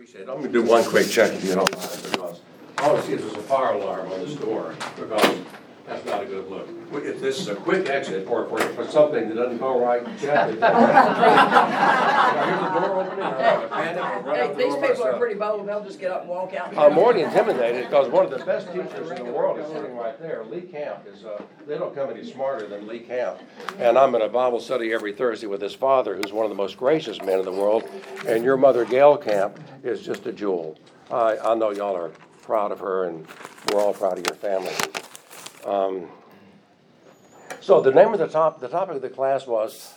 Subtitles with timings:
[0.00, 0.28] appreciate it.
[0.30, 2.40] I'm gonna do one quick check if you don't mind, because
[3.06, 5.40] see is there's a fire alarm on this door, because
[5.86, 6.68] that's not a good look.
[6.92, 10.50] If this is a quick exit, or for, for something that doesn't go right, check
[10.54, 10.62] it.
[10.62, 14.82] I hear the door opening, I'm gonna panic, I'll run Hey, out the these door
[14.82, 15.18] people are myself.
[15.20, 16.76] pretty bold, they'll just get up and walk out.
[16.76, 20.18] I'm more intimidated because one of the best teachers in the world is sitting right
[20.20, 20.44] there.
[20.44, 23.38] Lee Camp is, uh, they don't come any smarter than Lee Camp.
[23.78, 26.56] And I'm in a Bible study every Thursday with his father, who's one of the
[26.56, 27.84] most gracious men in the world.
[28.26, 30.78] And your mother, Gail Camp, is just a jewel.
[31.10, 32.10] I, I know y'all are
[32.42, 33.26] proud of her and
[33.72, 34.72] we're all proud of your family.
[35.64, 36.08] Um,
[37.60, 39.94] so the name of the top, the topic of the class was,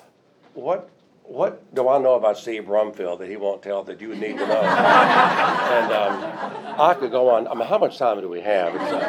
[0.54, 0.90] what,
[1.24, 4.48] what do I know about Steve Brumfield that he won't tell that you need to
[4.48, 4.62] know?
[5.74, 7.48] And um, I could go on.
[7.48, 8.76] I mean, how much time do we have?
[8.76, 9.00] Uh,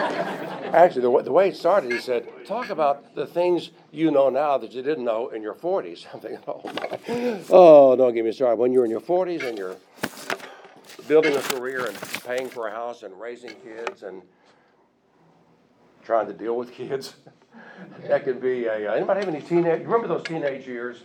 [0.73, 4.57] actually, the, the way it started, he said, "Talk about the things you know now
[4.57, 8.33] that you didn't know in your 40s." I'm thinking, "Oh my, oh, don't get me
[8.33, 9.77] started." When you're in your 40s and you're
[11.07, 14.23] building a career and paying for a house and raising kids and
[16.05, 17.15] trying to deal with kids,
[18.09, 18.91] that could be a.
[18.91, 19.81] Uh, anybody have any teenage?
[19.81, 21.03] You remember those teenage years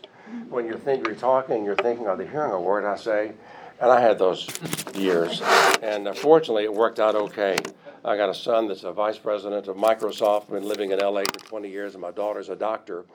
[0.50, 3.34] when you think you're talking, you're thinking, "Are they hearing a word I say?"
[3.82, 4.50] And I had those
[4.94, 5.42] years,
[5.82, 7.58] and uh, fortunately, it worked out okay.
[8.04, 11.40] I got a son that's a vice president of Microsoft, been living in LA for
[11.40, 13.06] 20 years, and my daughter's a doctor.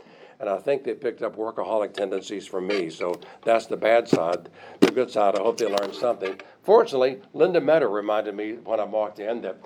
[0.41, 4.49] And I think they picked up workaholic tendencies from me, so that's the bad side.
[4.81, 6.41] The good side, I hope they learned something.
[6.63, 9.57] Fortunately, Linda Meadow reminded me when I walked in that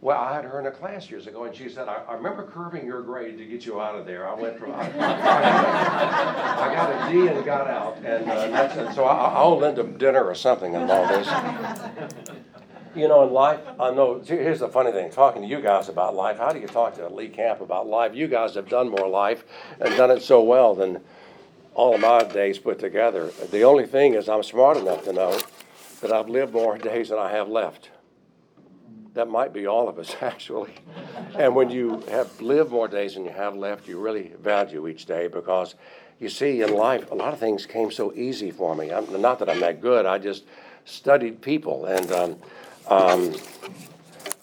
[0.00, 2.44] well, I had her in a class years ago, and she said, I, I remember
[2.46, 4.28] curving your grade to get you out of there.
[4.28, 9.04] I went from, I, I got a D and got out, and, uh, and so
[9.04, 11.28] I, I owe Linda dinner or something in all this.
[12.94, 16.14] You know, in life, I know, here's the funny thing, talking to you guys about
[16.14, 18.14] life, how do you talk to Lee Camp about life?
[18.14, 19.44] You guys have done more life
[19.80, 21.00] and done it so well than
[21.74, 23.30] all of my days put together.
[23.50, 25.40] The only thing is I'm smart enough to know
[26.00, 27.90] that I've lived more days than I have left.
[29.14, 30.74] That might be all of us, actually.
[31.34, 35.06] And when you have lived more days than you have left, you really value each
[35.06, 35.74] day because
[36.20, 38.92] you see, in life, a lot of things came so easy for me.
[38.92, 40.44] I'm, not that I'm that good, I just
[40.84, 41.86] studied people.
[41.86, 42.36] And um,
[42.88, 43.34] um,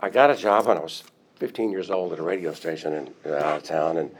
[0.02, 1.04] I got a job when I was
[1.36, 3.98] 15 years old at a radio station in, uh, out of town.
[3.98, 4.16] And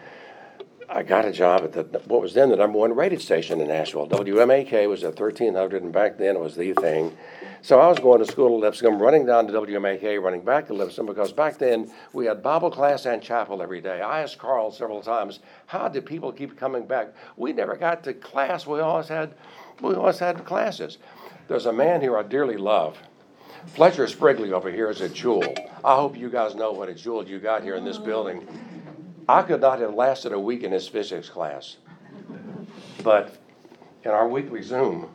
[0.88, 3.68] I got a job at the what was then the number one rated station in
[3.68, 4.08] Nashville.
[4.08, 7.16] WMAK was at 1300, and back then it was the thing.
[7.62, 10.74] So I was going to school at Lipscomb, running down to WMAK, running back to
[10.74, 14.02] Lipscomb because back then we had Bible class and chapel every day.
[14.02, 17.14] I asked Carl several times, "How did people keep coming back?
[17.36, 18.68] We never got to class.
[18.68, 19.34] We always had,
[19.82, 21.00] we always had classes."
[21.48, 22.98] There's a man here I dearly love.
[23.68, 25.44] Fletcher Srygley over here is a jewel.
[25.84, 28.48] I hope you guys know what a jewel you got here in this building.
[29.28, 31.78] I could not have lasted a week in his physics class.
[33.04, 33.38] But
[34.04, 35.10] in our weekly Zoom,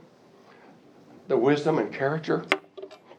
[1.28, 2.44] the wisdom and character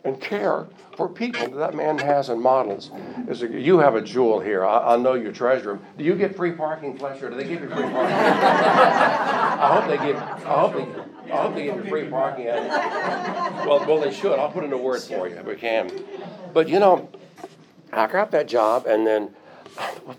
[0.03, 2.91] and care for people that that man has and models
[3.29, 4.65] is a, you have a jewel here.
[4.65, 5.79] I, I know you treasure him.
[5.97, 7.29] Do you get free parking, Fletcher?
[7.29, 8.15] Do they give you free parking?
[8.15, 10.17] I hope they give.
[10.17, 11.31] I hope they.
[11.31, 12.47] I hope they give you free parking.
[12.47, 14.37] Well, well, they should.
[14.37, 15.91] I'll put in a word for you if we can.
[16.53, 17.09] But you know,
[17.93, 19.33] I got that job, and then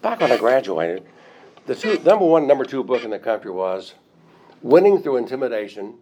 [0.01, 1.05] back when I graduated,
[1.67, 3.95] the two, number one, number two book in the country was
[4.63, 5.95] "Winning Through Intimidation."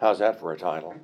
[0.00, 0.94] How's that for a title?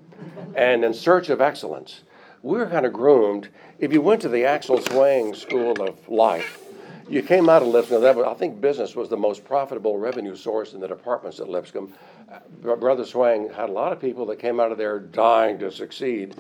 [0.55, 2.03] And "In Search of Excellence."
[2.43, 3.49] We were kind of groomed.
[3.79, 6.66] If you went to the Axel Swang School of Life,
[7.09, 8.03] you came out of Lipscomb.
[8.03, 11.49] That was, I think business was the most profitable revenue source in the departments at
[11.49, 11.93] Lipscomb.
[12.31, 15.71] Uh, Brother Swang had a lot of people that came out of there dying to
[15.71, 16.35] succeed.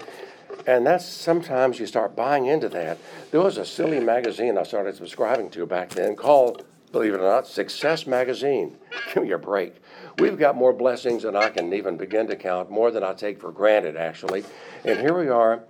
[0.67, 2.99] And that's sometimes you start buying into that.
[3.31, 7.29] There was a silly magazine I started subscribing to back then called, believe it or
[7.29, 8.77] not, Success Magazine.
[9.15, 9.77] Give me a break.
[10.19, 13.41] We've got more blessings than I can even begin to count, more than I take
[13.41, 14.45] for granted, actually.
[14.85, 15.63] And here we are.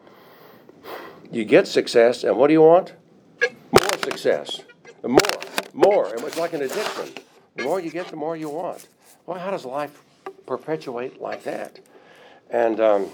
[1.31, 2.95] You get success, and what do you want?
[3.73, 4.61] More success.
[5.07, 5.21] More,
[5.73, 6.15] more.
[6.15, 7.11] And it's like an addiction.
[7.57, 8.89] The more you get, the more you want.
[9.25, 10.03] Well, how does life
[10.47, 11.79] perpetuate like that?
[12.51, 13.11] And um,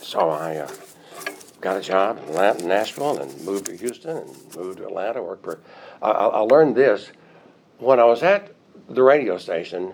[0.00, 0.70] so I uh,
[1.60, 5.22] got a job in Nashville and moved to Houston and moved to Atlanta.
[5.22, 5.60] Worked for.
[6.02, 7.10] I, I I learned this
[7.78, 8.54] when I was at
[8.88, 9.92] the radio station.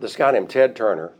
[0.00, 1.12] This guy named Ted Turner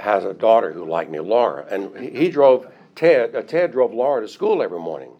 [0.00, 3.34] has a daughter who liked me, Laura, and he, he drove Ted.
[3.34, 5.12] Uh, Ted drove Laura to school every morning,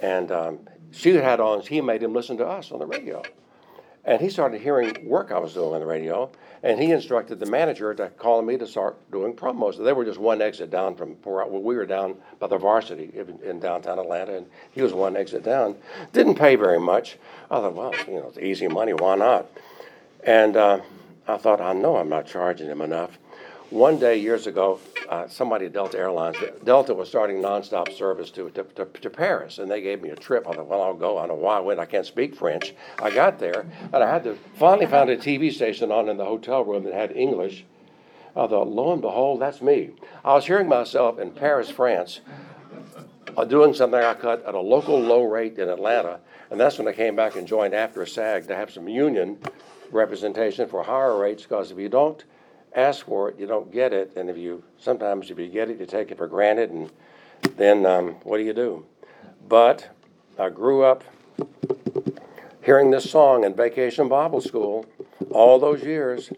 [0.00, 0.58] and um,
[0.90, 1.60] she had on.
[1.60, 3.22] He made him listen to us on the radio.
[4.04, 6.30] And he started hearing work I was doing on the radio,
[6.62, 9.82] and he instructed the manager to call me to start doing promos.
[9.82, 13.10] They were just one exit down from where well, we were down by the varsity
[13.14, 15.76] in, in downtown Atlanta, and he was one exit down.
[16.14, 17.18] Didn't pay very much.
[17.50, 19.46] I thought, well, you know, it's easy money, why not?
[20.24, 20.80] And uh,
[21.26, 23.18] I thought, I know I'm not charging him enough.
[23.70, 24.80] One day years ago,
[25.10, 29.58] uh, somebody at Delta Airlines, Delta was starting nonstop service to, to, to, to Paris,
[29.58, 30.48] and they gave me a trip.
[30.48, 31.18] I thought, well, I'll go.
[31.18, 31.78] I don't know why I went.
[31.78, 32.72] I can't speak French.
[32.98, 36.24] I got there, and I had to finally found a TV station on in the
[36.24, 37.66] hotel room that had English.
[38.34, 39.90] I thought, lo and behold, that's me.
[40.24, 42.22] I was hearing myself in Paris, France,
[43.36, 46.88] uh, doing something I cut at a local low rate in Atlanta, and that's when
[46.88, 49.36] I came back and joined AFTRA SAG to have some union
[49.90, 51.42] representation for higher rates.
[51.42, 52.24] Because if you don't
[52.74, 55.80] ask for it, you don't get it, and if you sometimes if you get it,
[55.80, 56.90] you take it for granted, and
[57.56, 58.84] then um, what do you do?
[59.48, 59.88] But
[60.38, 61.04] I grew up
[62.62, 64.86] hearing this song in Vacation Bible School
[65.30, 66.30] all those years.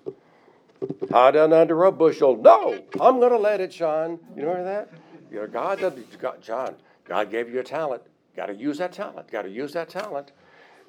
[1.11, 2.37] Hide under a bushel.
[2.37, 4.19] No, I'm going to let it shine.
[4.37, 4.91] You know that?
[5.31, 5.81] You know, God,
[6.19, 6.75] God, John,
[7.05, 8.03] God gave you a talent.
[8.37, 9.31] Got to use that talent.
[9.31, 10.33] Got to use that talent.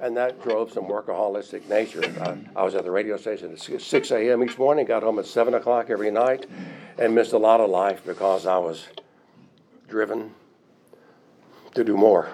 [0.01, 2.01] And that drove some workaholistic nature.
[2.21, 4.43] I, I was at the radio station at 6 a.m.
[4.43, 6.47] each morning, got home at 7 o'clock every night,
[6.97, 8.87] and missed a lot of life because I was
[9.87, 10.33] driven
[11.75, 12.29] to do more.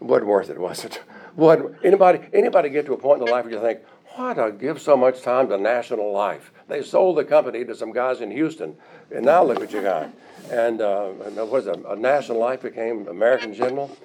[0.00, 1.00] It wasn't worth it, was it?
[1.34, 3.80] What anybody anybody get to a point in their life where you think,
[4.16, 6.50] why do I give so much time to national life?
[6.66, 8.76] They sold the company to some guys in Houston,
[9.14, 10.10] and now look what you got.
[10.50, 13.96] And, uh, and was a, a national life became American General.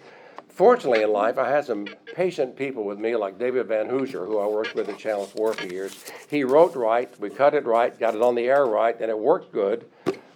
[0.54, 4.38] Fortunately, in life, I had some patient people with me, like David Van Hoosier, who
[4.38, 5.96] I worked with at Channel 4 for years.
[6.30, 9.18] He wrote right, we cut it right, got it on the air right, and it
[9.18, 9.86] worked good.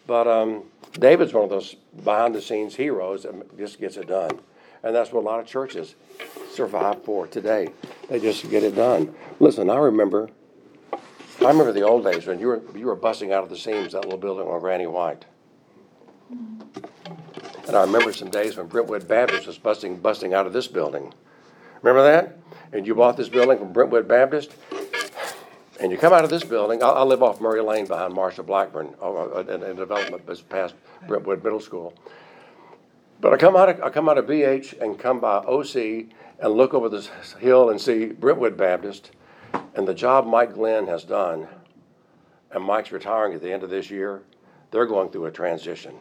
[0.08, 4.40] But um, David's one of those behind the scenes heroes that just gets it done.
[4.82, 5.94] And that's what a lot of churches
[6.52, 7.70] survive for today.
[8.10, 9.14] They just get it done.
[9.40, 10.30] Listen, I remember
[11.40, 13.92] I remember the old days when you were you were busting out of the seams
[13.92, 15.26] that little building on Granny White.
[17.68, 21.14] And I remember some days when Brentwood Baptist was busting busting out of this building.
[21.82, 22.38] Remember that?
[22.74, 24.56] And you bought this building from Brentwood Baptist,
[25.80, 26.82] and you come out of this building.
[26.82, 30.76] I, I live off Murray Lane behind Marsha Blackburn, uh, in, in development past
[31.08, 31.94] Brentwood Middle School.
[33.20, 36.08] But I come out of, I come out of BH and come by OC
[36.40, 37.10] and look over this
[37.40, 39.12] hill and see Brentwood Baptist
[39.76, 41.48] and the job Mike Glenn has done,
[42.52, 44.24] and Mike's retiring at the end of this year,
[44.72, 45.96] they're going through a transition.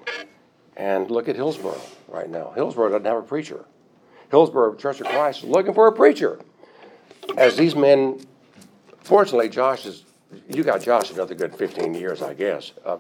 [0.76, 2.52] And look at Hillsboro right now.
[2.55, 3.64] Hillsboro doesn't have a preacher.
[4.31, 6.38] Hillsboro Church of Christ is looking for a preacher.
[7.37, 8.20] As these men,
[9.00, 10.05] fortunately, Josh is,
[10.49, 12.73] you got Josh another good 15 years, I guess.
[12.84, 12.99] Uh,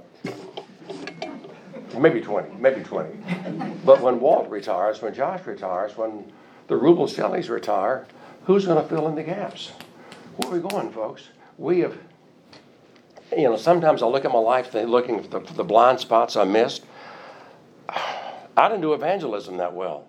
[1.98, 3.10] maybe 20, maybe 20.
[3.84, 6.32] But when Walt retires, when Josh retires, when
[6.68, 8.06] the Rubel Shelleys retire,
[8.44, 9.72] who's going to fill in the gaps?
[10.36, 11.28] Where are we going, folks?
[11.58, 11.96] We have,
[13.36, 16.44] you know, sometimes I look at my life looking for the, the blind spots I
[16.44, 16.84] missed.
[18.56, 20.08] I didn't do evangelism that well.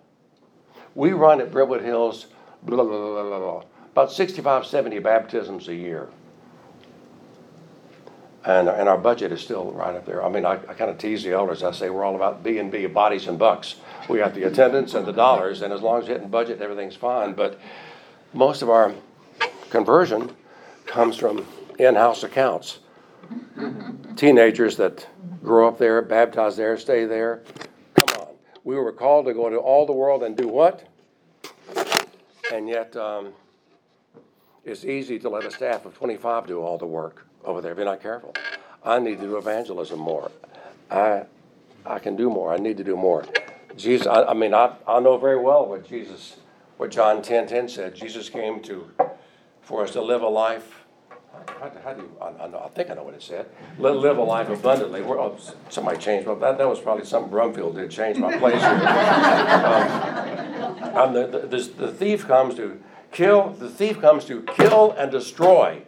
[0.96, 2.28] We run at Brentwood Hills,
[2.64, 6.08] blah, blah, blah, blah, blah, about 65, 70 baptisms a year.
[8.46, 10.24] And, and our budget is still right up there.
[10.24, 11.64] I mean, I, I kind of tease the elders.
[11.64, 13.76] I say we're all about B and B, bodies and bucks.
[14.08, 16.96] We got the attendance and the dollars, and as long as you hitting budget, everything's
[16.96, 17.34] fine.
[17.34, 17.60] But
[18.34, 18.94] most of our
[19.70, 20.32] conversion
[20.86, 21.46] comes from
[21.78, 22.80] in-house accounts.
[24.16, 25.08] Teenagers that
[25.44, 27.42] grow up there, baptized there, stay there.
[28.68, 30.86] We were called to go into all the world and do what?
[32.52, 33.32] And yet, um,
[34.66, 37.78] it's easy to let a staff of 25 do all the work over there if
[37.78, 38.36] you're not careful.
[38.84, 40.32] I need to do evangelism more.
[40.92, 41.24] I,
[41.86, 42.54] I can do more.
[42.54, 43.24] I need to do more.
[43.78, 46.36] Jesus, I, I mean, I, I know very well what Jesus,
[46.76, 47.96] what John 10 10 said.
[47.96, 48.92] Jesus came to
[49.62, 50.84] for us to live a life.
[51.60, 53.48] How, how do you, I, I, know, I, think I know what it said.
[53.80, 55.02] Live, live a life abundantly.
[55.02, 55.38] We're, oh,
[55.70, 58.72] somebody changed my, that, that was probably something Brumfield did, change my place here.
[60.96, 62.80] um, the, the, the, the thief comes to
[63.12, 65.82] kill, the thief comes to kill and destroy.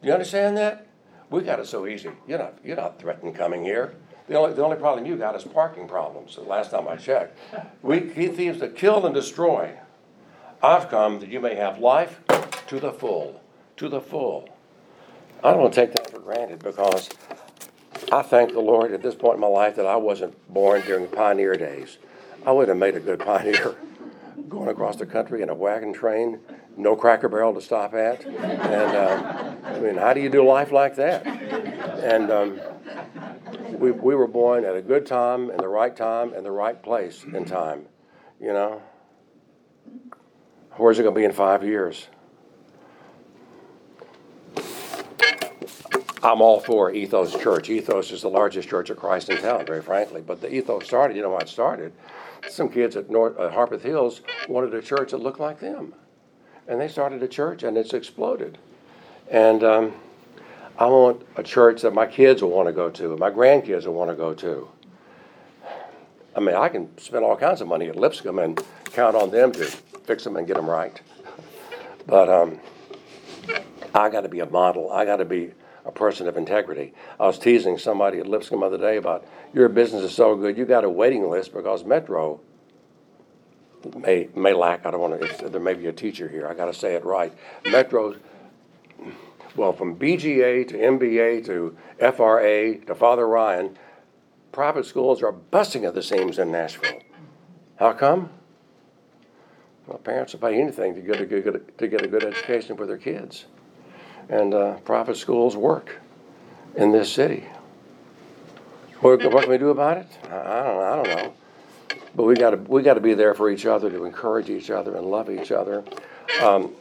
[0.00, 0.86] Do you understand that?
[1.30, 2.10] We got it so easy.
[2.26, 3.94] You're not, you're not threatened coming here.
[4.28, 7.38] The only, the only problem you got is parking problems, the last time I checked.
[7.82, 9.78] We, he thieves to kill and destroy.
[10.62, 12.20] I've come that you may have life
[12.68, 13.40] to the full,
[13.78, 14.48] to the full.
[15.44, 17.10] I don't take that for granted because
[18.12, 21.08] I thank the Lord at this point in my life that I wasn't born during
[21.08, 21.98] pioneer days.
[22.46, 23.74] I would have made a good pioneer
[24.48, 26.38] going across the country in a wagon train,
[26.76, 28.24] no cracker barrel to stop at.
[28.24, 31.26] And um, I mean, how do you do life like that?
[31.26, 32.60] And um,
[33.78, 36.80] we, we were born at a good time, in the right time, in the right
[36.80, 37.86] place in time.
[38.40, 38.82] You know?
[40.76, 42.06] Where's it going to be in five years?
[46.24, 47.68] I'm all for Ethos Church.
[47.68, 50.20] Ethos is the largest church of Christ in town, very frankly.
[50.20, 51.92] But the Ethos started, you know how it started?
[52.48, 55.94] Some kids at North uh, Harpeth Hills wanted a church that looked like them.
[56.68, 58.58] And they started a church and it's exploded.
[59.30, 59.94] And um,
[60.78, 63.86] I want a church that my kids will want to go to, and my grandkids
[63.86, 64.68] will want to go to.
[66.36, 69.50] I mean, I can spend all kinds of money at Lipscomb and count on them
[69.52, 71.00] to fix them and get them right.
[72.06, 72.60] But um,
[73.92, 74.90] I got to be a model.
[74.92, 75.52] I got to be
[75.84, 76.92] a person of integrity.
[77.18, 80.56] I was teasing somebody at Lipscomb the other day about your business is so good,
[80.56, 82.40] you got a waiting list because Metro
[83.96, 84.86] may may lack.
[84.86, 85.48] I don't want to.
[85.48, 86.46] There may be a teacher here.
[86.46, 87.32] I got to say it right.
[87.66, 88.14] Metro.
[89.54, 93.76] Well, from BGA to MBA to FRA to Father Ryan,
[94.50, 97.00] private schools are busting at the seams in Nashville.
[97.76, 98.30] How come?
[99.86, 102.86] Well, parents will pay anything to get a good, to get a good education for
[102.86, 103.46] their kids,
[104.28, 106.00] and uh, private schools work
[106.76, 107.44] in this city.
[109.00, 110.06] What, what can we do about it?
[110.24, 110.82] I, don't.
[110.82, 111.34] I don't know.
[112.14, 114.70] But we got to we got to be there for each other to encourage each
[114.70, 115.82] other and love each other.
[116.42, 116.72] Um,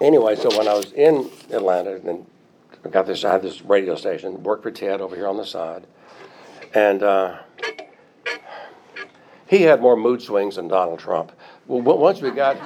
[0.00, 2.26] anyway, so when I was in Atlanta and
[2.84, 5.46] I got this, I had this radio station, worked for Ted over here on the
[5.46, 5.86] side,
[6.74, 7.38] and uh,
[9.46, 11.32] he had more mood swings than Donald Trump.
[11.66, 12.56] Well, once we got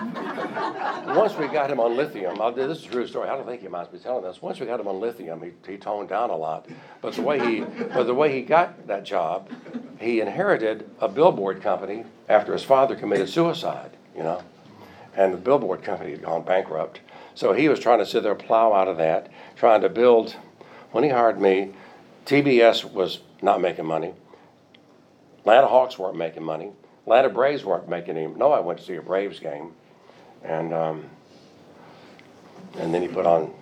[1.17, 3.29] once we got him on lithium, this is a true story.
[3.29, 4.43] I don't think he might be telling this.
[4.43, 6.67] Once we got him on lithium, he, he toned down a lot.
[7.01, 9.51] But the way he but the way he got that job,
[9.99, 13.91] he inherited a billboard company after his father committed suicide.
[14.15, 14.43] You know,
[15.17, 17.01] and the billboard company had gone bankrupt.
[17.35, 20.37] So he was trying to sit there, plow out of that, trying to build.
[20.93, 21.73] When he hired me,
[22.25, 24.15] TBS was not making money.
[25.41, 26.71] Atlanta Hawks weren't making money.
[27.03, 28.27] Atlanta Braves weren't making any.
[28.27, 29.73] No, I went to see a Braves game,
[30.47, 31.05] and um,
[32.79, 33.53] and then he put on.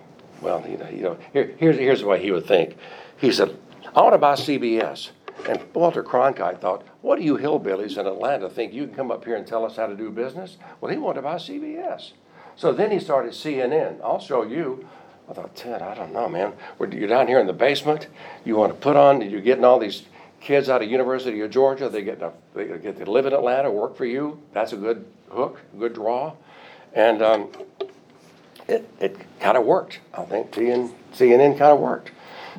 [0.41, 2.77] Well, know, you know here, here's here's way he would think.
[3.17, 3.57] He said,
[3.95, 5.11] "I want to buy CBS."
[5.47, 9.25] And Walter Cronkite thought, "What do you hillbillies in Atlanta think you can come up
[9.25, 12.11] here and tell us how to do business?" Well, he wanted to buy CBS.
[12.55, 13.99] So then he started CNN.
[14.03, 14.87] I'll show you.
[15.29, 16.53] I thought, Ted, I don't know, man.
[16.79, 18.07] You're down here in the basement.
[18.45, 19.27] You want to put on.
[19.27, 20.03] You're getting all these
[20.45, 23.69] kids out of University of Georgia, they get to, they get to live in Atlanta,
[23.71, 24.39] work for you.
[24.53, 26.33] That's a good hook, good draw,
[26.95, 27.49] and um,
[28.67, 29.99] it it kind of worked.
[30.13, 32.11] I think TN, CNN kind of worked.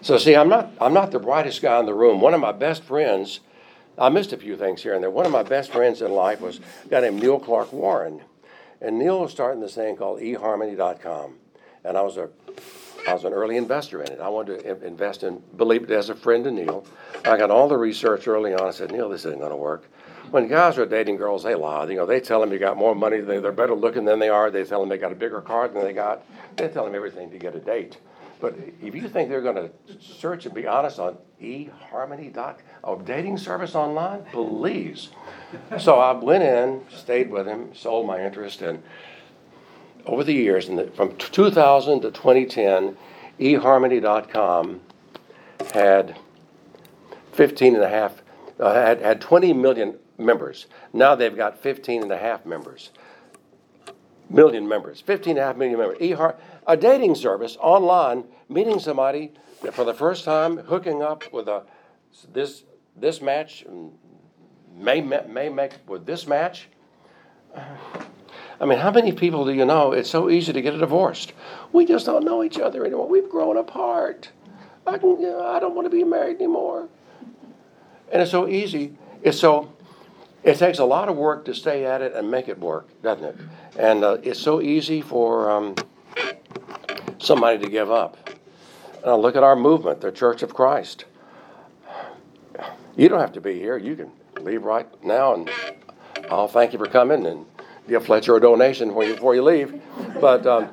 [0.02, 2.20] So see, I'm not I'm not the brightest guy in the room.
[2.20, 3.40] One of my best friends,
[3.98, 5.10] I missed a few things here and there.
[5.10, 8.20] One of my best friends in life was a guy named Neil Clark Warren,
[8.80, 11.34] and Neil was starting this thing called eHarmony.com,
[11.84, 12.28] and I was a
[13.08, 14.20] I was an early investor in it.
[14.20, 16.84] I wanted to invest in, believe it as a friend to Neil.
[17.24, 18.66] I got all the research early on.
[18.66, 19.84] I said, Neil, this isn't going to work.
[20.30, 21.87] When guys are dating girls, they lie.
[21.87, 24.50] You know, they tell them you got more money, they're better looking than they are.
[24.50, 26.25] They tell them they got a bigger car than they got.
[26.56, 27.99] They tell them everything to get a date.
[28.40, 33.04] But if you think they're going to search and be honest on eHarmony eHarmony.com, a
[33.04, 35.09] dating service online, please.
[35.78, 38.83] So I went in, stayed with him, sold my interest, and
[40.04, 42.97] over the years, the, from 2000 to 2010,
[43.40, 44.80] eHarmony.com
[45.73, 46.16] had
[47.33, 48.23] 15 and a half,
[48.61, 50.66] uh, had, had 20 million members.
[50.92, 52.90] Now they've got 15 and a half members.
[54.28, 55.99] Million members, 15 and a half million members.
[55.99, 59.32] eHar- a dating service online, meeting somebody
[59.73, 61.62] for the first time, hooking up with a
[62.32, 62.64] this
[62.96, 63.64] this match
[64.75, 66.68] may may make with this match.
[68.58, 69.92] I mean, how many people do you know?
[69.92, 71.32] It's so easy to get divorced.
[71.73, 73.06] We just don't know each other anymore.
[73.06, 74.30] We've grown apart.
[74.87, 76.88] I can, you know, I don't want to be married anymore.
[78.11, 78.96] And it's so easy.
[79.23, 79.73] It's so.
[80.46, 83.24] It takes a lot of work to stay at it and make it work, doesn't
[83.24, 83.36] it?
[83.76, 85.74] And uh, it's so easy for um,
[87.18, 88.16] somebody to give up.
[89.04, 91.04] Now look at our movement, the Church of Christ.
[92.94, 93.76] You don't have to be here.
[93.76, 95.50] You can leave right now, and
[96.30, 97.44] I'll thank you for coming and
[97.88, 99.82] give Fletcher a donation before you, before you leave.
[100.20, 100.68] But um,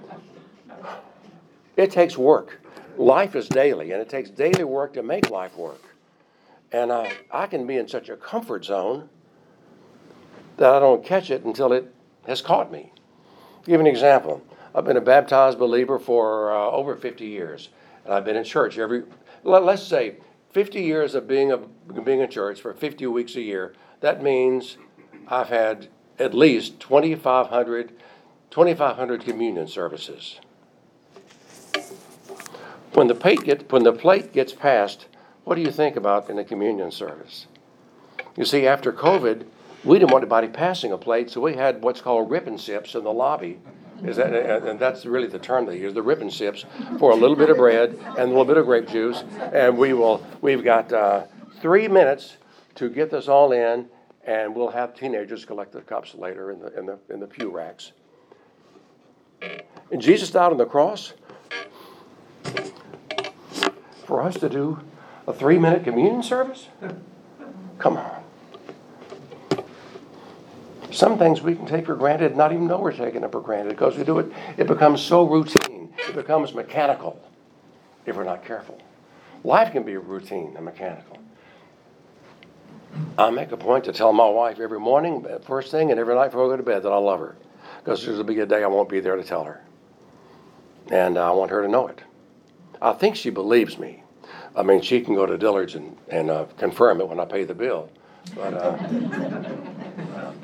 [1.78, 2.62] it takes work.
[2.96, 5.82] Life is daily, and it takes daily work to make life work.
[6.72, 9.10] And uh, I can be in such a comfort zone
[10.58, 11.94] that I don't catch it until it
[12.28, 12.92] has caught me.
[13.58, 14.42] I'll give an example.
[14.76, 17.70] I've been a baptized believer for uh, over 50 years,
[18.06, 19.04] and I've been in church every,
[19.44, 20.16] let, us say,
[20.52, 21.58] 50 years of being a,
[22.02, 23.74] being in church for 50 weeks a year.
[24.02, 24.78] That means
[25.28, 25.88] I've had
[26.20, 27.94] at least 2,500,
[28.50, 30.40] 2,500 communion services.
[32.94, 35.08] When the, plate get, when the plate gets passed,
[35.44, 37.48] what do you think about in a communion service?
[38.38, 39.46] You see, after COVID,
[39.84, 43.04] we didn't want anybody passing a plate, so we had what's called and sips in
[43.04, 43.60] the lobby.
[44.04, 46.66] Is that, and that's really the term they use, the and sips,
[47.00, 49.24] for a little bit of bread and a little bit of grape juice.
[49.54, 51.24] And we will, we've got uh,
[51.62, 52.36] three minutes
[52.76, 53.88] to get this all in,
[54.26, 57.50] and we'll have teenagers collect the cups later in the, in the, in the pew
[57.50, 57.94] racks.
[59.92, 61.14] And Jesus died on the cross.
[64.06, 64.80] for us to do
[65.28, 66.68] a three minute communion service?
[67.80, 68.23] Come on.
[70.94, 73.70] Some things we can take for granted, not even know we're taking it for granted
[73.70, 77.20] because we do it, it becomes so routine, it becomes mechanical
[78.06, 78.80] if we're not careful.
[79.44, 81.18] Life can be routine and mechanical.
[83.18, 86.28] I make a point to tell my wife every morning, first thing, and every night
[86.28, 87.36] before I go to bed that I love her.
[87.80, 89.64] Because there's be a day I won't be there to tell her.
[90.92, 92.02] And I want her to know it.
[92.82, 94.04] I think she believes me.
[94.56, 97.46] I mean, she can go to Dillard's and, and uh, confirm it when I pay
[97.46, 97.90] the bill.
[98.36, 98.78] But uh,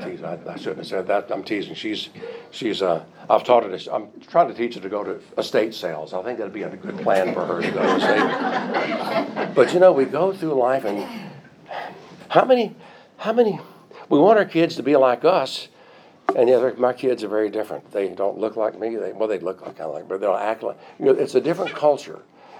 [0.09, 0.25] teasing.
[0.25, 1.31] I, I, shouldn't have said that.
[1.31, 1.75] I'm teasing.
[1.75, 2.09] She's,
[2.51, 2.81] she's.
[2.81, 3.77] Uh, I've taught her.
[3.77, 6.13] To, I'm trying to teach her to go to estate sales.
[6.13, 9.53] I think that'd be a good plan for her to go to estate.
[9.55, 11.07] but you know, we go through life, and
[12.29, 12.75] how many,
[13.17, 13.59] how many?
[14.09, 15.67] We want our kids to be like us,
[16.35, 17.91] and yet my kids are very different.
[17.91, 18.95] They don't look like me.
[18.95, 20.77] They well, they look like kind of like, but they don't act like.
[20.97, 22.19] You know, it's a different culture.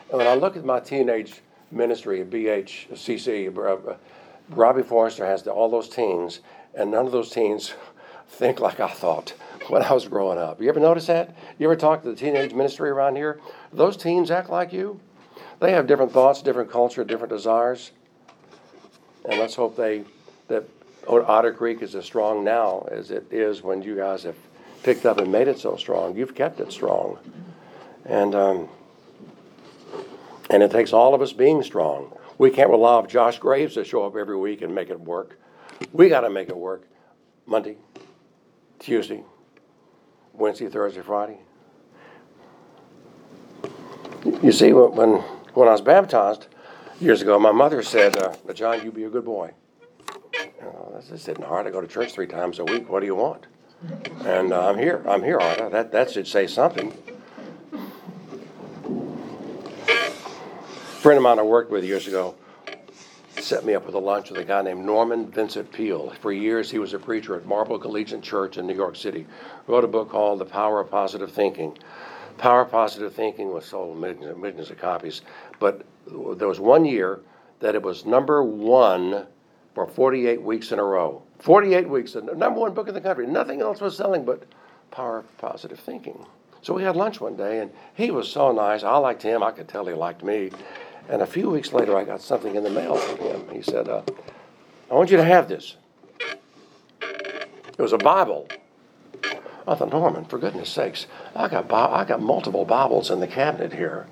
[0.10, 1.42] And when I look at my teenage
[1.72, 3.94] ministry at BHCC, uh,
[4.50, 6.40] Robbie Forrester has the, all those teens,
[6.74, 7.74] and none of those teens
[8.28, 9.34] think like I thought
[9.68, 10.62] when I was growing up.
[10.62, 11.36] You ever notice that?
[11.58, 13.40] You ever talk to the teenage ministry around here?
[13.74, 15.00] Those teens act like you.
[15.60, 17.92] They have different thoughts, different culture, different desires.
[19.30, 20.06] And let's hope they
[20.48, 20.64] that
[21.08, 24.36] Otter Creek is as strong now as it is when you guys have
[24.84, 26.16] picked up and made it so strong.
[26.16, 27.18] You've kept it strong,
[28.06, 28.70] and um,
[30.50, 32.16] and it takes all of us being strong.
[32.38, 35.38] We can't rely on Josh Graves to show up every week and make it work.
[35.92, 36.88] We got to make it work
[37.46, 37.78] Monday,
[38.80, 39.24] Tuesday,
[40.34, 41.40] Wednesday, Thursday, Friday.
[44.44, 45.12] You see, when,
[45.54, 46.48] when I was baptized
[47.00, 49.52] years ago, my mother said, uh, John, you be a good boy.
[51.00, 51.66] That's just sitting hard.
[51.66, 52.90] I go to church three times a week.
[52.90, 53.48] What do you want?
[54.26, 55.02] And uh, I'm here.
[55.08, 55.70] I'm here, Arta.
[55.72, 56.94] That, that should say something.
[58.92, 60.12] A
[61.02, 62.36] friend of mine I worked with years ago
[63.42, 66.14] set me up with a lunch with a guy named Norman Vincent Peale.
[66.22, 69.26] For years, he was a preacher at Marble Collegiate Church in New York City.
[69.68, 71.78] Wrote a book called The Power of Positive Thinking.
[72.38, 75.22] Power of Positive Thinking was sold millions, millions of copies,
[75.60, 77.22] but there was one year
[77.60, 79.28] that it was number one
[79.76, 81.22] for 48 weeks in a row.
[81.40, 83.28] 48 weeks, the number one book in the country.
[83.28, 84.44] Nothing else was selling but
[84.92, 86.26] Power of Positive Thinking.
[86.62, 88.84] So we had lunch one day, and he was so nice.
[88.84, 89.44] I liked him.
[89.44, 90.52] I could tell he liked me.
[91.10, 93.50] And a few weeks later, I got something in the mail from him.
[93.52, 94.04] He said, uh,
[94.92, 95.76] I want you to have this.
[97.02, 98.48] It was a Bible.
[99.68, 103.74] I thought, Norman, for goodness sakes, I got, I got multiple Bibles in the cabinet
[103.74, 104.06] here.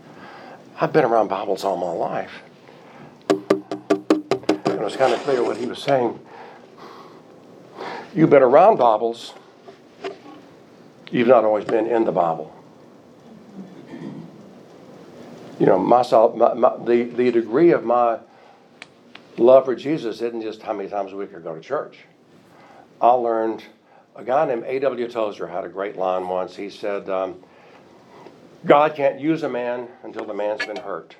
[0.81, 2.31] I've been around Bibles all my life.
[3.29, 6.19] And it was kind of clear what he was saying.
[8.15, 9.33] You've been around Bibles,
[11.11, 12.56] you've not always been in the Bible
[15.59, 16.03] you know, my,
[16.35, 18.19] my, my, the, the degree of my
[19.37, 21.99] love for Jesus isn't just how many times a week I go to church.
[23.01, 23.63] I learned,
[24.15, 25.07] a guy named A.W.
[25.07, 26.55] Tozer had a great line once.
[26.55, 27.43] He said, um,
[28.65, 31.15] God can't use a man until the man's been hurt.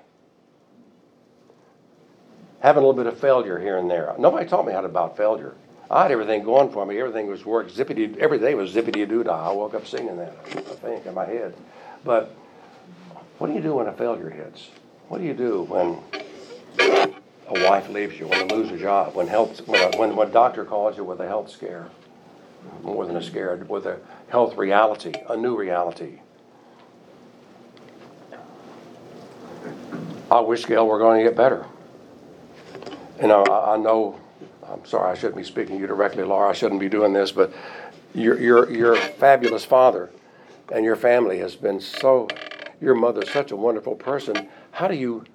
[2.59, 4.13] Having a little bit of failure here and there.
[4.17, 5.55] Nobody taught me how to about failure.
[5.89, 6.99] I had everything going for me.
[6.99, 7.69] Everything was work.
[7.69, 9.29] Zippity, every day was zippity doo.
[9.29, 11.53] I woke up singing that, I think, in my head.
[12.03, 12.35] But
[13.37, 14.69] what do you do when a failure hits?
[15.09, 15.99] What do you do when
[17.47, 20.31] a wife leaves you, when you lose a job, when health, when a, when, a
[20.31, 21.89] doctor calls you with a health scare,
[22.81, 26.19] more than a scare, with a health reality, a new reality?
[30.29, 31.65] I wish, Gail, we're going to get better.
[33.21, 34.19] You know, I, I know,
[34.67, 36.49] I'm sorry, I shouldn't be speaking to you directly, Laura.
[36.49, 37.53] I shouldn't be doing this, but
[38.13, 40.09] your, your, your fabulous father
[40.73, 42.27] and your family has been so
[42.79, 44.47] your mother's such a wonderful person.
[44.71, 45.25] How do you,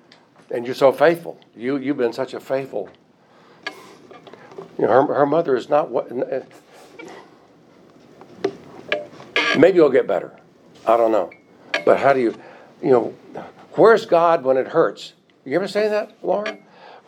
[0.51, 1.39] and you're so faithful.
[1.57, 2.89] You, you've been such a faithful.
[4.79, 6.11] You know, her, her mother is not what.
[9.59, 10.33] Maybe you'll get better.
[10.87, 11.31] I don't know.
[11.85, 12.35] But how do you,
[12.83, 13.15] you know,
[13.73, 15.13] where's God when it hurts?
[15.45, 16.59] You ever say that, Lauren?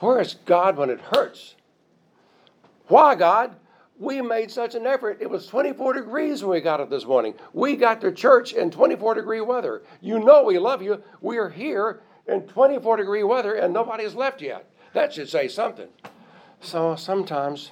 [0.01, 1.55] Where is God when it hurts?
[2.89, 3.57] Why, God?
[4.05, 5.17] We made such an effort.
[5.23, 7.33] It was 24 degrees when we got up this morning.
[7.55, 9.83] We got to church in 24 degree weather.
[10.03, 11.03] You know we love you.
[11.23, 14.69] We are here in 24 degree weather and nobody's left yet.
[14.93, 15.89] That should say something.
[16.61, 17.71] So sometimes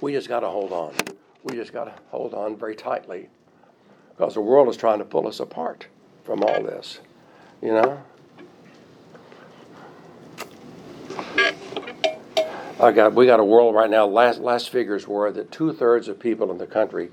[0.00, 0.94] we just got to hold on.
[1.42, 3.28] We just got to hold on very tightly
[4.10, 5.88] because the world is trying to pull us apart
[6.22, 7.00] from all this,
[7.60, 8.00] you know?
[12.78, 14.06] I got, we got a world right now.
[14.06, 17.10] Last last figures were that two thirds of people in the country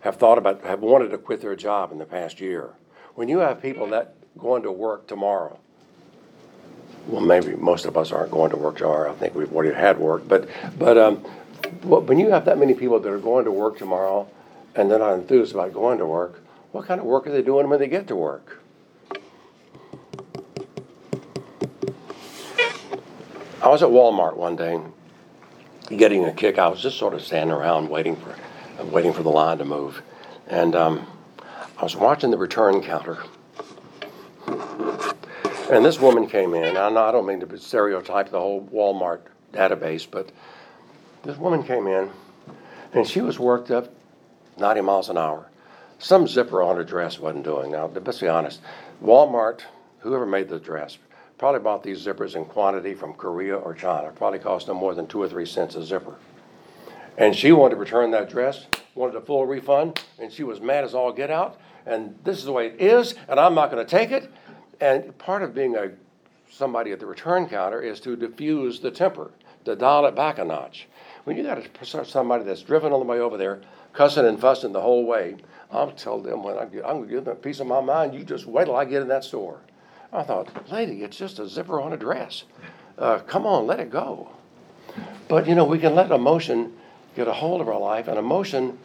[0.00, 2.70] have thought about have wanted to quit their job in the past year.
[3.14, 5.58] When you have people that going to work tomorrow,
[7.06, 9.10] well, maybe most of us aren't going to work tomorrow.
[9.10, 10.46] I think we've already had work, but,
[10.78, 11.16] but, um,
[11.82, 14.28] when you have that many people that are going to work tomorrow
[14.74, 16.42] and they're not enthused about going to work,
[16.72, 18.62] what kind of work are they doing when they get to work?
[23.60, 24.78] I was at Walmart one day,
[25.96, 26.58] getting a kick.
[26.58, 28.34] I was just sort of standing around waiting for,
[28.84, 30.02] waiting for the line to move,
[30.46, 31.06] and um,
[31.78, 33.18] I was watching the return counter.
[35.70, 36.76] And this woman came in.
[36.78, 39.20] I don't mean to stereotype the whole Walmart
[39.52, 40.32] database, but
[41.24, 42.10] this woman came in,
[42.94, 43.92] and she was worked up
[44.58, 45.50] 90 miles an hour.
[45.98, 47.72] Some zipper on her dress wasn't doing.
[47.72, 48.60] Now, let's be honest.
[49.02, 49.60] Walmart,
[49.98, 50.96] whoever made the dress,
[51.38, 54.10] probably bought these zippers in quantity from Korea or China.
[54.14, 56.16] Probably cost them more than two or three cents a zipper.
[57.16, 60.84] And she wanted to return that dress, wanted a full refund, and she was mad
[60.84, 61.58] as all get out.
[61.86, 64.30] And this is the way it is, and I'm not going to take it.
[64.80, 65.92] And part of being a
[66.50, 69.30] somebody at the return counter is to diffuse the temper,
[69.64, 70.88] to dial it back a notch.
[71.24, 71.62] When you got
[72.06, 73.60] somebody that's driven on the way over there,
[73.92, 75.36] cussing and fussing the whole way,
[75.70, 77.80] I'll tell them when I get, I'm going to give them a piece of my
[77.80, 78.14] mind.
[78.14, 79.60] You just wait till I get in that store.
[80.12, 82.44] I thought, lady, it's just a zipper on a dress.
[82.96, 84.30] Uh, come on, let it go.
[85.28, 86.74] But you know, we can let emotion
[87.14, 88.78] get a hold of our life, and emotion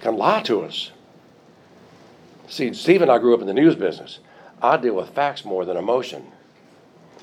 [0.00, 0.90] can lie to us.
[2.48, 4.18] See, Steve and I grew up in the news business.
[4.62, 6.24] I deal with facts more than emotion.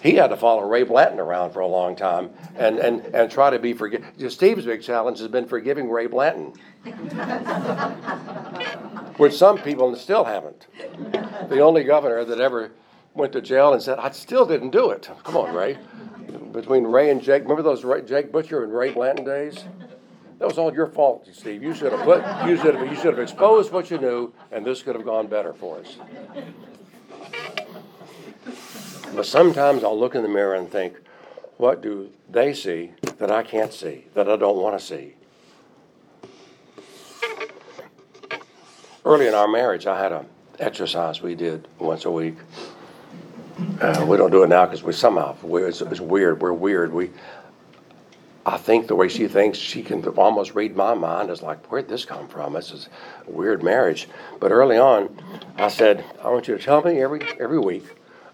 [0.01, 3.49] He had to follow Ray Blanton around for a long time and, and, and try
[3.49, 4.05] to be forgive.
[4.29, 6.53] Steve's big challenge has been forgiving Ray Blanton,
[9.17, 10.67] which some people still haven't.
[11.49, 12.71] The only governor that ever
[13.13, 15.09] went to jail and said, I still didn't do it.
[15.23, 15.77] Come on, Ray.
[16.51, 19.63] Between Ray and Jake, remember those Ray, Jake Butcher and Ray Blanton days?
[20.39, 21.63] That was all your fault, Steve.
[21.63, 24.63] You should have put, you should have, you should have exposed what you knew, and
[24.63, 25.97] this could have gone better for us.
[29.15, 30.95] But sometimes I'll look in the mirror and think,
[31.57, 35.15] what do they see that I can't see, that I don't want to see?
[39.07, 40.25] Early in our marriage, I had an
[40.59, 42.35] exercise we did once a week.
[43.79, 46.41] Uh, we don't do it now because we somehow it's, it's weird.
[46.41, 46.91] We're weird.
[46.91, 47.11] We,
[48.45, 51.29] I think the way she thinks, she can almost read my mind.
[51.29, 52.51] It's like, where'd this come from?
[52.51, 52.89] This is
[53.25, 54.09] a weird marriage.
[54.41, 55.17] But early on,
[55.55, 57.85] I said, I want you to tell me every every week.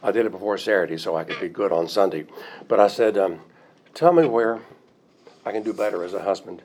[0.02, 2.26] I did it before Saturday so I could be good on Sunday.
[2.68, 3.42] But I said, um,
[3.94, 4.60] tell me where
[5.46, 6.64] I can do better as a husband.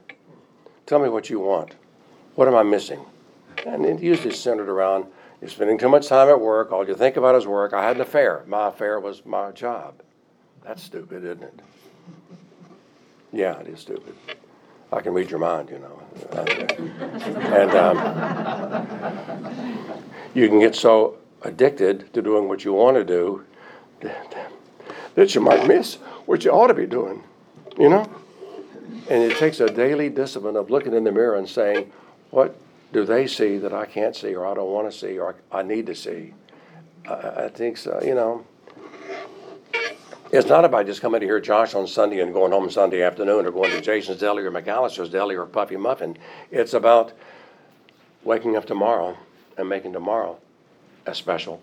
[0.86, 1.74] Tell me what you want.
[2.36, 3.04] What am I missing?
[3.66, 5.06] And it usually centered around
[5.40, 6.72] you're spending too much time at work.
[6.72, 7.72] All you think about is work.
[7.72, 8.42] I had an affair.
[8.46, 10.02] My affair was my job.
[10.64, 11.60] That's stupid, isn't it?
[13.32, 14.14] Yeah, it is stupid.
[14.92, 16.02] I can read your mind, you know.
[17.38, 17.96] And um,
[20.34, 23.44] you can get so addicted to doing what you want to do
[25.14, 27.22] that you might miss what you ought to be doing,
[27.78, 28.08] you know?
[29.08, 31.90] And it takes a daily discipline of looking in the mirror and saying,
[32.30, 32.58] what
[32.92, 35.62] do they see that I can't see or I don't want to see or I
[35.62, 36.34] need to see?
[37.08, 38.44] I, I think so, you know.
[40.30, 43.46] It's not about just coming to hear Josh on Sunday and going home Sunday afternoon
[43.46, 46.18] or going to Jason's Deli or McAlister's Deli or Puffy Muffin.
[46.50, 47.12] It's about
[48.24, 49.16] waking up tomorrow
[49.56, 50.38] and making tomorrow
[51.06, 51.62] as special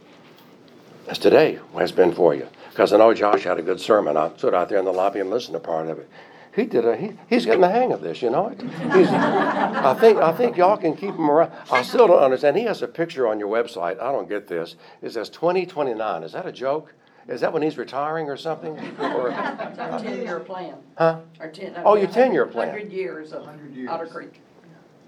[1.07, 2.47] as today has been for you.
[2.71, 4.17] Because I know Josh had a good sermon.
[4.17, 6.09] I stood out there in the lobby and listened to part of it.
[6.55, 8.47] He did a he, he's getting the hang of this, you know.
[8.49, 11.51] He's, I think I think y'all can keep him around.
[11.69, 12.55] I still don't understand.
[12.55, 13.99] He has a picture on your website.
[14.01, 14.77] I don't get this.
[15.01, 16.23] It says 2029.
[16.23, 16.93] Is that a joke?
[17.27, 18.77] Is that when he's retiring or something?
[18.99, 20.75] Or, Our uh, ten-year plan.
[20.97, 21.19] huh?
[21.39, 21.73] Our ten.
[21.83, 22.69] Oh, your 10-year plan.
[22.69, 23.47] Hundred years of
[23.89, 24.39] Otter Creek.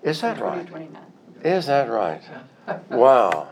[0.04, 0.68] Is that right?
[0.68, 1.12] Twenty twenty-nine.
[1.44, 2.22] Is that right?
[2.90, 3.48] Wow.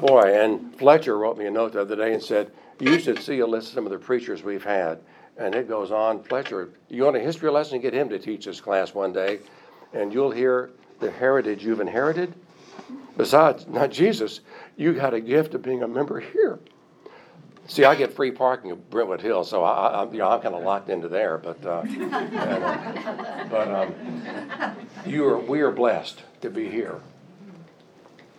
[0.00, 3.38] Boy, and Fletcher wrote me a note the other day and said, You should see
[3.40, 4.98] a list of some of the preachers we've had.
[5.38, 6.22] And it goes on.
[6.22, 7.80] Fletcher, you want a history lesson?
[7.80, 9.40] Get him to teach this class one day,
[9.92, 12.34] and you'll hear the heritage you've inherited.
[13.16, 14.40] Besides, not Jesus,
[14.76, 16.58] you got a gift of being a member here.
[17.68, 20.54] See, I get free parking at Brentwood Hill, so I, I, you know, I'm kind
[20.54, 21.38] of locked into there.
[21.38, 27.00] But, uh, and, uh, but um, you are, we are blessed to be here.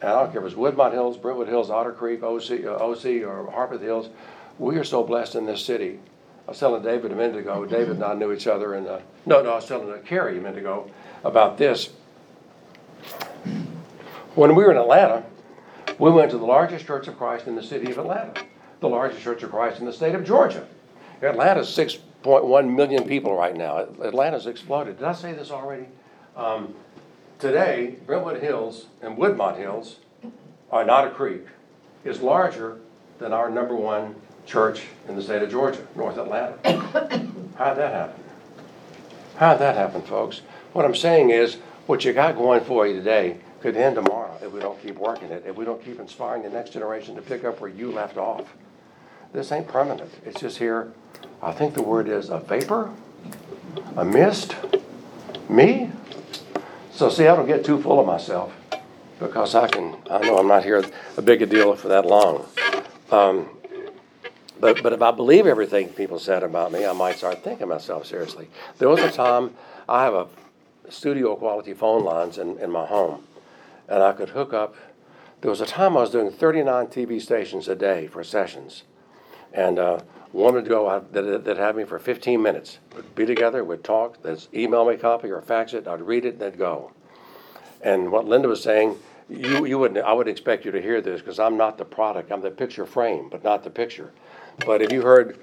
[0.02, 3.06] And I don't care if it's Woodmont Hills, Brentwood Hills, Otter Creek, OC, uh, OC,
[3.24, 4.10] or Harpeth Hills.
[4.60, 6.00] We are so blessed in this city.
[6.46, 7.66] I was telling David a minute ago.
[7.66, 10.38] David and I knew each other, and uh, no, no, I was telling uh, Carrie
[10.38, 10.90] a minute ago
[11.24, 11.90] about this.
[14.36, 15.24] When we were in Atlanta,
[16.00, 18.42] we went to the largest church of Christ in the city of Atlanta,
[18.82, 20.68] the largest church of Christ in the state of Georgia.
[21.22, 23.78] Atlanta's 6.1 million people right now.
[23.78, 24.98] Atlanta's exploded.
[24.98, 25.86] Did I say this already?
[26.36, 26.74] Um,
[27.40, 29.98] today, Brentwood Hills and Woodmont Hills,
[30.72, 31.46] are not a Creek,
[32.04, 32.80] is larger
[33.20, 36.58] than our number one church in the state of Georgia, North Atlanta.
[37.58, 38.24] How'd that happen?
[39.38, 40.42] How'd that happen, folks?
[40.74, 44.52] What I'm saying is, what you got going for you today could end tomorrow if
[44.52, 47.44] we don't keep working it, if we don't keep inspiring the next generation to pick
[47.44, 48.54] up where you left off.
[49.34, 50.12] This ain't permanent.
[50.26, 50.92] It's just here.
[51.42, 52.92] I think the word is a vapor,
[53.96, 54.56] a mist,
[55.50, 55.92] me.
[56.92, 58.54] So see, I don't get too full of myself
[59.20, 59.96] because I can.
[60.10, 60.86] I know I'm not here
[61.18, 62.46] a big a deal for that long.
[63.12, 63.50] Um,
[64.64, 68.06] but, but if I believe everything people said about me, I might start thinking myself
[68.06, 68.48] seriously.
[68.78, 69.56] There was a time
[69.90, 70.28] I have a
[70.90, 73.24] studio quality phone lines in, in my home,
[73.90, 74.76] and I could hook up.
[75.42, 78.84] There was a time I was doing 39 TV stations a day for sessions,
[79.52, 80.00] and uh,
[80.32, 82.80] one would go out that, that had me for 15 minutes.
[82.96, 86.24] We'd be together, we'd talk, they'd email me a copy or fax it, I'd read
[86.24, 86.94] it, and they'd go.
[87.82, 88.96] And what Linda was saying,
[89.30, 92.32] you, you wouldn't, I would expect you to hear this because I'm not the product,
[92.32, 94.14] I'm the picture frame, but not the picture.
[94.66, 95.40] But if you heard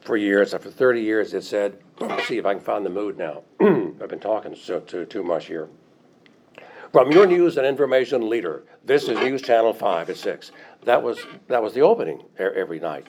[0.00, 1.78] for years, after 30 years, it said,
[2.26, 3.42] see if I can find the mood now.
[3.60, 5.68] I've been talking so, too, too much here.
[6.92, 10.52] From your news and information leader, this is News Channel 5 at 6.
[10.84, 13.08] That was, that was the opening every night.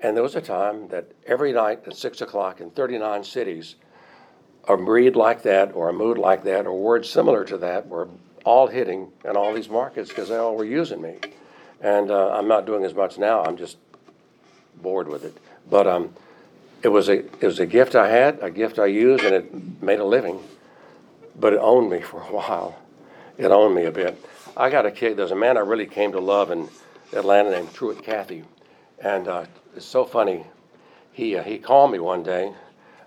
[0.00, 3.76] And there was a time that every night at 6 o'clock in 39 cities,
[4.68, 8.08] a breed like that, or a mood like that, or words similar to that were
[8.44, 11.16] all hitting in all these markets because they all were using me.
[11.80, 13.42] And uh, I'm not doing as much now.
[13.42, 13.78] I'm just
[14.82, 15.36] bored with it.
[15.68, 16.14] But um,
[16.82, 19.82] it was a it was a gift I had, a gift I used, and it
[19.82, 20.40] made a living.
[21.38, 22.78] But it owned me for a while.
[23.38, 24.22] It owned me a bit.
[24.56, 25.16] I got a kick.
[25.16, 26.68] There's a man I really came to love in
[27.12, 28.44] Atlanta named Truett Cathy,
[29.02, 30.44] and uh, it's so funny.
[31.12, 32.52] He uh, he called me one day.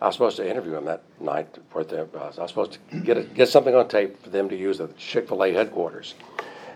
[0.02, 2.04] I was supposed to interview him that night for the.
[2.04, 4.80] Uh, I was supposed to get a, get something on tape for them to use
[4.80, 6.16] at Chick Fil A headquarters.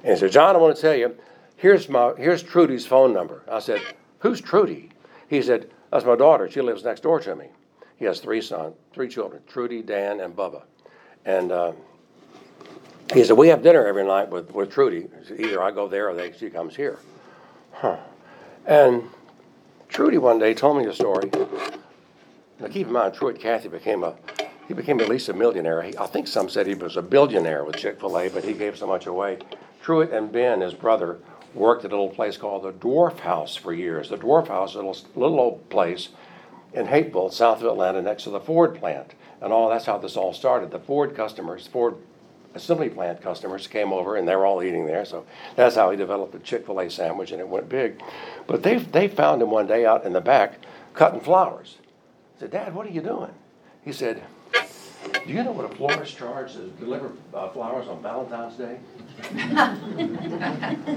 [0.04, 1.16] And he said, "John, I want to tell you.
[1.58, 3.82] Here's my here's Trudy's phone number." I said,
[4.22, 4.92] "Who's Trudy?"
[5.32, 6.52] He said, That's my daughter.
[6.52, 7.48] She lives next door to me.
[7.96, 10.64] He has three sons, three children Trudy, Dan, and Bubba.
[11.24, 11.72] And uh,
[13.14, 15.08] he said, We have dinner every night with, with Trudy.
[15.40, 17.00] Either I go there or they, she comes here.
[17.72, 17.98] Huh.
[18.66, 19.04] And
[19.88, 21.32] Trudy one day told me a story.
[22.60, 24.16] Now keep in mind, Truett Cathy became a
[24.68, 25.82] he became at least a millionaire.
[25.82, 28.54] He, I think some said he was a billionaire with Chick Fil A, but he
[28.54, 29.40] gave so much away.
[29.82, 31.20] Truett and Ben, his brother,
[31.54, 34.10] worked at a little place called the Dwarf House for years.
[34.10, 36.10] The Dwarf House a little, little old place
[36.74, 39.14] in Hapeville, south of Atlanta, next to the Ford plant.
[39.42, 40.72] And all that's how this all started.
[40.72, 41.96] The Ford customers, Ford
[42.54, 45.06] assembly plant customers came over and they were all eating there.
[45.06, 48.02] So that's how he developed the Chick fil A sandwich and it went big.
[48.48, 50.60] But they, they found him one day out in the back
[50.94, 51.78] cutting flowers.
[52.38, 53.32] I said, Dad, what are you doing?
[53.84, 54.22] He said,
[55.26, 58.78] Do you know what a florist charges to deliver uh, flowers on Valentine's Day?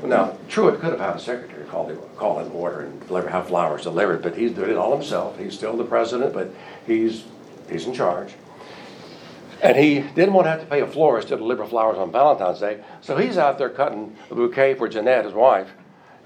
[0.05, 3.49] Now, Truett could have had a secretary call the, call in order and deliver, have
[3.49, 5.39] flowers delivered, but he's doing it all himself.
[5.39, 6.55] He's still the president, but
[6.87, 7.25] he's,
[7.71, 8.35] he's in charge.
[9.63, 12.61] And he didn't want to have to pay a florist to deliver flowers on Valentine's
[12.61, 15.71] Day, so he's out there cutting a bouquet for Jeanette, his wife,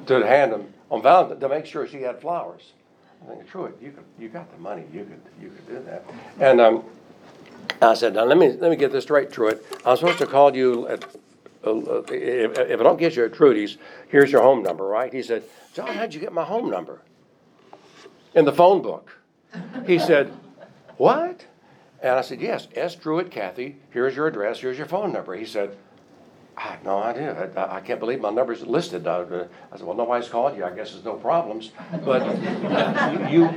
[0.06, 2.72] to hand him on Valentine, to make sure she had flowers.
[3.22, 6.04] I think, Truett, you could, you got the money, you could, you could do that.
[6.40, 6.84] And, um,
[7.80, 9.64] I said, now let me, let me get this straight, Truett.
[9.84, 11.04] I'm supposed to call you at,
[12.11, 13.78] if, if I don't get you at Trudy's,
[14.09, 15.12] here's your home number, right?
[15.12, 17.00] He said, John, how'd you get my home number?
[18.35, 19.18] In the phone book.
[19.87, 20.33] He said,
[20.96, 21.46] what?
[22.02, 22.94] And I said, yes, S.
[22.94, 25.35] Truett Cathy, here's your address, here's your phone number.
[25.35, 25.76] He said,
[26.59, 27.50] I had no idea.
[27.57, 29.07] I, I can't believe my number's listed.
[29.07, 29.24] Uh,
[29.70, 30.64] I said, well, nobody's called you.
[30.64, 31.70] I guess there's no problems.
[32.04, 32.22] But
[33.31, 33.48] you,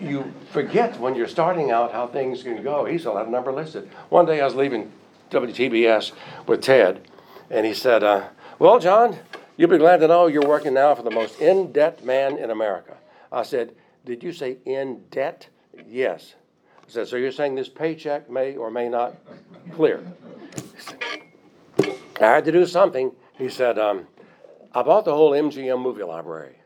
[0.00, 2.86] you forget when you're starting out how things can go.
[2.86, 3.90] He still had a number listed.
[4.08, 4.90] One day I was leaving
[5.30, 6.12] WTBS
[6.46, 7.06] with Ted,
[7.50, 9.18] and he said, uh, well, John,
[9.56, 12.96] you'll be glad to know you're working now for the most in-debt man in America.
[13.30, 15.48] I said, did you say in debt?
[15.86, 16.34] Yes.
[16.78, 19.14] I said, so you're saying this paycheck may or may not
[19.72, 20.02] clear?
[22.20, 23.12] I had to do something.
[23.36, 24.06] He said, um,
[24.74, 26.56] I bought the whole MGM movie library.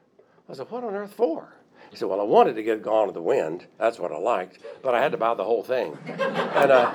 [0.48, 1.54] I said, What on earth for?
[1.92, 3.66] He said, Well, I wanted to get Gone with the Wind.
[3.78, 4.58] That's what I liked.
[4.82, 5.98] But I had to buy the whole thing.
[6.06, 6.90] And, uh,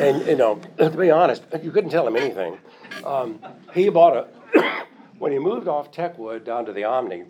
[0.00, 2.58] and you know, to be honest, you couldn't tell him anything.
[3.04, 3.38] Um,
[3.72, 4.84] he bought a,
[5.20, 7.26] when he moved off Techwood down to the Omni,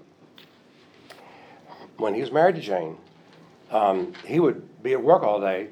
[1.98, 2.96] when he was married to Jane,
[3.70, 5.68] um, he would be at work all day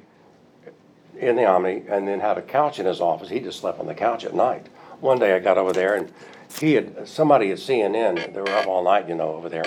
[1.16, 3.30] in the Omni and then had a couch in his office.
[3.30, 4.66] He just slept on the couch at night.
[5.00, 6.12] One day I got over there and
[6.60, 8.32] he had somebody at CNN.
[8.32, 9.64] They were up all night, you know, over there.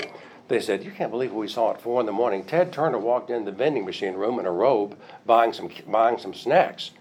[0.48, 2.98] They said, "You can't believe what we saw at four in the morning." Ted Turner
[2.98, 6.92] walked in the vending machine room in a robe, buying some buying some snacks.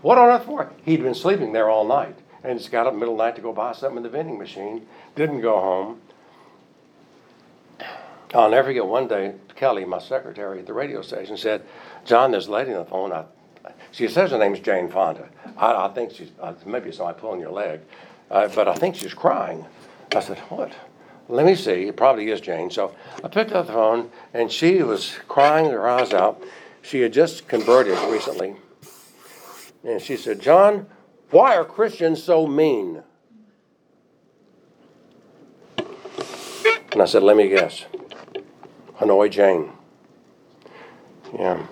[0.00, 0.72] What on earth for?
[0.84, 3.42] He'd been sleeping there all night and just got up middle of the night to
[3.42, 4.86] go buy something in the vending machine.
[5.14, 6.00] Didn't go home.
[8.34, 11.62] I'll never forget one day, Kelly, my secretary at the radio station, said,
[12.04, 13.12] John, there's a lady on the phone.
[13.12, 13.24] I,
[13.90, 15.28] she says her name's Jane Fonda.
[15.56, 17.80] I, I think she's, uh, maybe it's somebody pulling your leg,
[18.32, 19.64] uh, but I think she's crying.
[20.14, 20.72] I said, what?
[21.28, 21.86] Let me see.
[21.88, 22.70] It probably is Jane.
[22.70, 26.42] So I picked up the phone, and she was crying her eyes out.
[26.82, 28.56] She had just converted recently.
[29.84, 30.86] And she said, John,
[31.30, 33.02] why are Christians so mean?
[36.92, 37.86] And I said, let me guess.
[38.98, 39.72] Hanoi Jane.
[41.38, 41.66] Yeah.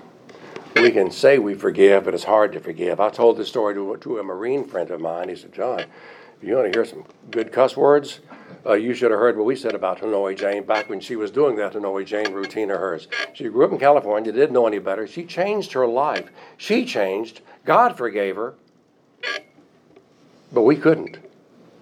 [0.77, 3.01] We can say we forgive, but it's hard to forgive.
[3.01, 5.29] I told this story to, to a Marine friend of mine.
[5.29, 5.85] He said, John,
[6.41, 8.21] if you want to hear some good cuss words,
[8.65, 11.31] uh, you should have heard what we said about Hanoi Jane back when she was
[11.31, 13.09] doing that Hanoi Jane routine of hers.
[13.35, 15.07] She grew up in California, didn't know any better.
[15.07, 16.31] She changed her life.
[16.57, 17.43] She changed.
[17.67, 18.55] God forgave her.
[20.51, 21.19] But we couldn't,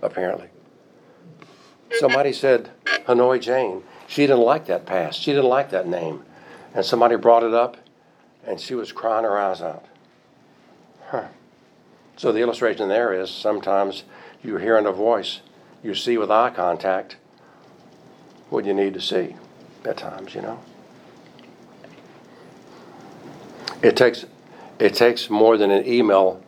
[0.02, 0.48] apparently.
[1.98, 2.70] Somebody said,
[3.06, 3.84] Hanoi Jane.
[4.08, 5.20] She didn't like that past.
[5.20, 6.24] She didn't like that name.
[6.74, 7.76] And somebody brought it up,
[8.44, 9.86] and she was crying her eyes out.
[11.10, 11.28] Huh.
[12.16, 14.02] So the illustration there is sometimes
[14.42, 15.40] you're hearing a voice,
[15.83, 17.16] you see with eye contact
[18.51, 19.37] what you need to see
[19.85, 20.61] at times, you know.
[23.83, 24.27] It takes
[24.79, 26.42] it takes more than an email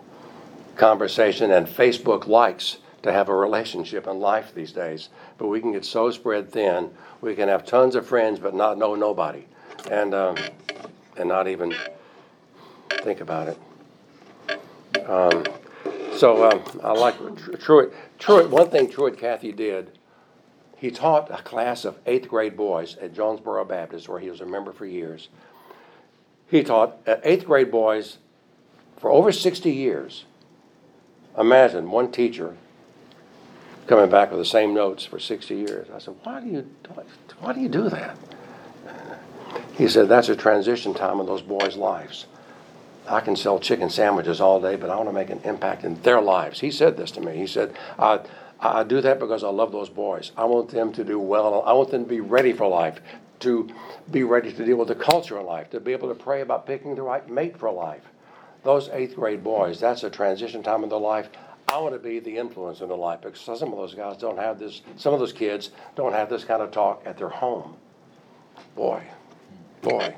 [0.77, 5.09] conversation and Facebook likes to have a relationship in life these days.
[5.39, 8.79] But we can get so spread thin, we can have tons of friends but not
[8.79, 9.47] know nobody,
[9.91, 10.37] and um,
[11.17, 11.75] and not even
[13.03, 15.09] think about it.
[15.09, 15.45] Um,
[16.21, 17.17] so um, I like
[17.61, 17.93] Truett.
[18.19, 18.51] Truett.
[18.51, 19.93] One thing Truett Cathy did.
[20.77, 24.47] He taught a class of eighth grade boys at Jonesboro Baptist, where he was a
[24.47, 25.29] member for years.
[26.47, 28.19] He taught eighth grade boys
[28.99, 30.25] for over 60 years.
[31.39, 32.57] Imagine one teacher
[33.87, 35.89] coming back with the same notes for 60 years.
[35.95, 36.71] I said, why do you,
[37.41, 38.17] why do, you do that?
[39.77, 42.27] He said, that's a transition time in those boys' lives.
[43.11, 46.01] I can sell chicken sandwiches all day, but I want to make an impact in
[46.03, 46.61] their lives.
[46.61, 47.37] He said this to me.
[47.37, 48.21] He said, I,
[48.61, 50.31] I do that because I love those boys.
[50.37, 51.63] I want them to do well.
[51.67, 53.01] I want them to be ready for life,
[53.41, 53.69] to
[54.13, 56.67] be ready to deal with the culture of life, to be able to pray about
[56.67, 58.05] picking the right mate for life.
[58.63, 61.31] Those eighth grade boys, that's a transition time in their life.
[61.67, 64.39] I want to be the influence in their life because some of those guys don't
[64.39, 67.77] have this, some of those kids don't have this kind of talk at their home.
[68.77, 69.03] Boy,
[69.83, 70.15] boy.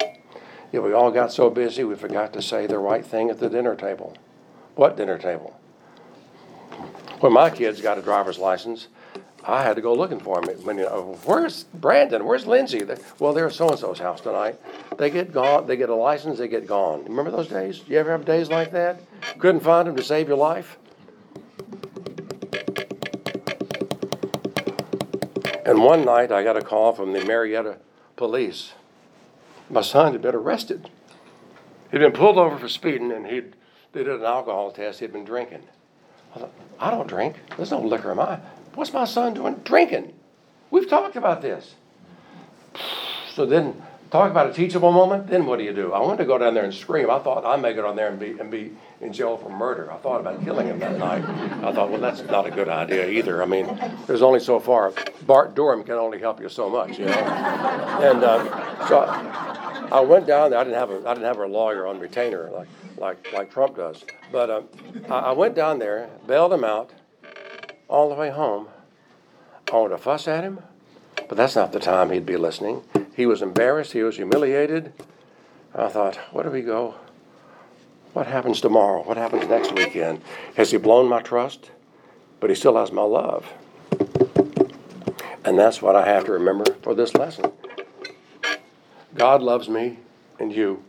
[0.72, 3.50] Yeah, we all got so busy we forgot to say the right thing at the
[3.50, 4.16] dinner table.
[4.74, 5.58] What dinner table?
[7.20, 8.88] When my kids got a driver's license,
[9.44, 10.56] I had to go looking for them.
[10.64, 12.24] When, you know, where's Brandon?
[12.24, 12.84] Where's Lindsay?
[12.84, 14.58] They, well, they're at so and so's house tonight.
[14.96, 15.66] They get gone.
[15.66, 16.38] They get a license.
[16.38, 17.04] They get gone.
[17.04, 17.82] Remember those days?
[17.86, 19.00] You ever have days like that?
[19.38, 20.78] Couldn't find them to save your life.
[25.66, 27.78] And one night I got a call from the Marietta
[28.16, 28.72] police.
[29.72, 30.90] My son had been arrested.
[31.90, 33.56] He'd been pulled over for speeding and he'd
[33.92, 35.00] they did an alcohol test.
[35.00, 35.62] He'd been drinking.
[36.34, 37.36] I thought, I don't drink.
[37.56, 38.38] There's no liquor in my.
[38.74, 39.54] What's my son doing?
[39.64, 40.12] Drinking.
[40.70, 41.74] We've talked about this.
[43.34, 45.28] So then Talk about a teachable moment.
[45.28, 45.94] Then what do you do?
[45.94, 47.08] I wanted to go down there and scream.
[47.08, 48.70] I thought I may go down there and be and be
[49.00, 49.90] in jail for murder.
[49.90, 51.24] I thought about killing him that night.
[51.64, 53.42] I thought, well, that's not a good idea either.
[53.42, 53.74] I mean,
[54.06, 54.92] there's only so far.
[55.26, 57.12] Bart Durham can only help you so much, you know.
[57.12, 58.48] And um,
[58.86, 60.60] so I, I, went down there.
[60.60, 63.76] I didn't have a I didn't have a lawyer on retainer like like like Trump
[63.76, 64.04] does.
[64.30, 64.68] But um,
[65.08, 66.90] I, I went down there, bailed him out,
[67.88, 68.68] all the way home.
[69.72, 70.60] I wanted to fuss at him,
[71.16, 72.82] but that's not the time he'd be listening.
[73.14, 73.92] He was embarrassed.
[73.92, 74.92] He was humiliated.
[75.74, 76.96] I thought, where do we go?
[78.12, 79.02] What happens tomorrow?
[79.02, 80.22] What happens next weekend?
[80.56, 81.70] Has he blown my trust?
[82.40, 83.50] But he still has my love.
[85.44, 87.52] And that's what I have to remember for this lesson.
[89.14, 89.98] God loves me
[90.38, 90.82] and you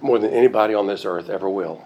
[0.00, 1.84] more than anybody on this earth ever will.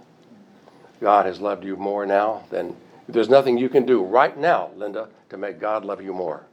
[1.00, 2.74] God has loved you more now than
[3.08, 6.44] there's nothing you can do right now, Linda, to make God love you more.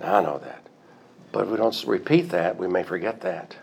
[0.00, 0.66] Now, I know that.
[1.32, 3.56] But if we don't repeat that, we may forget that.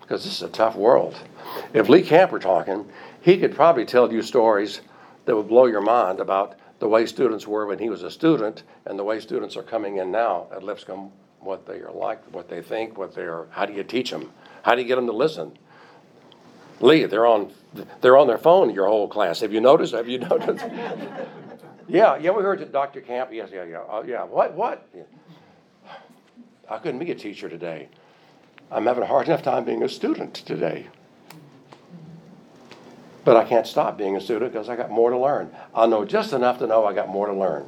[0.00, 1.16] Because this is a tough world.
[1.72, 2.86] If Lee Camp were talking,
[3.22, 4.82] he could probably tell you stories
[5.24, 8.64] that would blow your mind about the way students were when he was a student
[8.86, 12.48] and the way students are coming in now at Lipscomb, what they are like, what
[12.48, 14.30] they think, what they are, how do you teach them?
[14.62, 15.56] How do you get them to listen?
[16.80, 17.52] Lee, they're on,
[18.00, 19.40] they're on their phone, your whole class.
[19.40, 19.94] Have you noticed?
[19.94, 20.64] Have you noticed?
[21.88, 23.00] yeah, yeah, we heard that Dr.
[23.00, 23.30] Camp.
[23.32, 23.78] Yes, yeah, yeah.
[23.78, 24.88] Uh, yeah, what, what?
[26.72, 27.88] I couldn't be a teacher today.
[28.70, 30.86] I'm having a hard enough time being a student today.
[33.26, 35.50] But I can't stop being a student because I got more to learn.
[35.74, 37.66] I know just enough to know I got more to learn.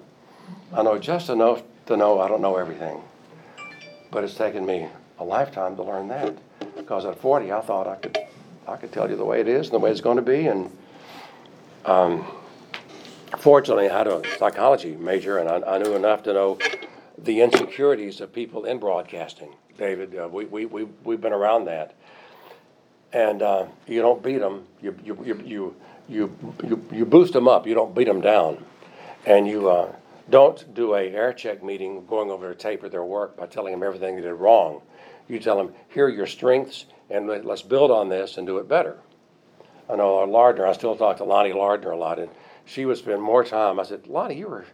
[0.73, 3.03] I know just enough to know I don't know everything.
[4.11, 4.89] But it's taken me
[5.19, 6.35] a lifetime to learn that.
[6.75, 8.19] Because at forty, I thought I could,
[8.67, 10.75] I could tell you the way it is and the way it's gonna be and,
[11.85, 12.25] um,
[13.37, 16.59] fortunately, I had a psychology major and I, I knew enough to know
[17.19, 19.55] the insecurities of people in broadcasting.
[19.79, 21.95] David, uh, we, we, we, we've been around that.
[23.13, 25.77] And, uh, you don't beat them, you, you, you, you,
[26.09, 28.65] you, you, you boost them up, you don't beat them down.
[29.27, 29.95] And you, uh,
[30.31, 33.73] don't do a air check meeting going over their tape or their work by telling
[33.73, 34.81] them everything they did wrong.
[35.29, 38.59] You tell them, here are your strengths, and let- let's build on this and do
[38.59, 38.99] it better.
[39.89, 42.31] I know Lardner, I still talk to Lonnie Lardner a lot, and
[42.65, 43.79] she would spend more time.
[43.79, 44.65] I said, Lonnie, you were,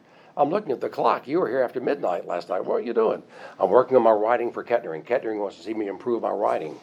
[0.41, 1.29] I'm looking at the clock.
[1.29, 2.65] You were here after midnight last night.
[2.65, 3.23] What are you doing?
[3.59, 5.03] I'm working on my writing for Kettering.
[5.03, 6.81] Kettering wants to see me improve my writing.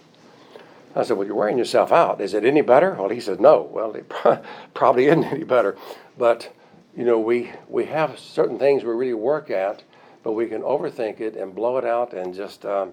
[0.95, 2.21] I said, Well, you're wearing yourself out.
[2.21, 2.93] Is it any better?
[2.93, 3.63] Well, he said, No.
[3.63, 4.11] Well, it
[4.75, 5.75] probably isn't any better.
[6.19, 6.53] But,
[6.95, 9.81] you know, we, we have certain things we really work at,
[10.21, 12.91] but we can overthink it and blow it out and just um,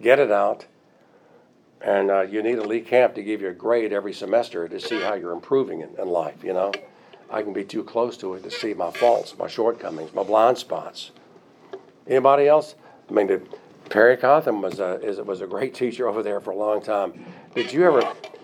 [0.00, 0.64] get it out.
[1.80, 4.78] And uh, you need a Lee Camp to give you a grade every semester to
[4.78, 6.72] see how you're improving in, in life, you know?
[7.34, 10.56] I can be too close to it to see my faults, my shortcomings, my blind
[10.56, 11.10] spots.
[12.06, 12.76] Anybody else?
[13.10, 13.48] I mean,
[13.90, 17.12] Perry Cotham was a, is, was a great teacher over there for a long time.
[17.56, 18.02] Did you ever,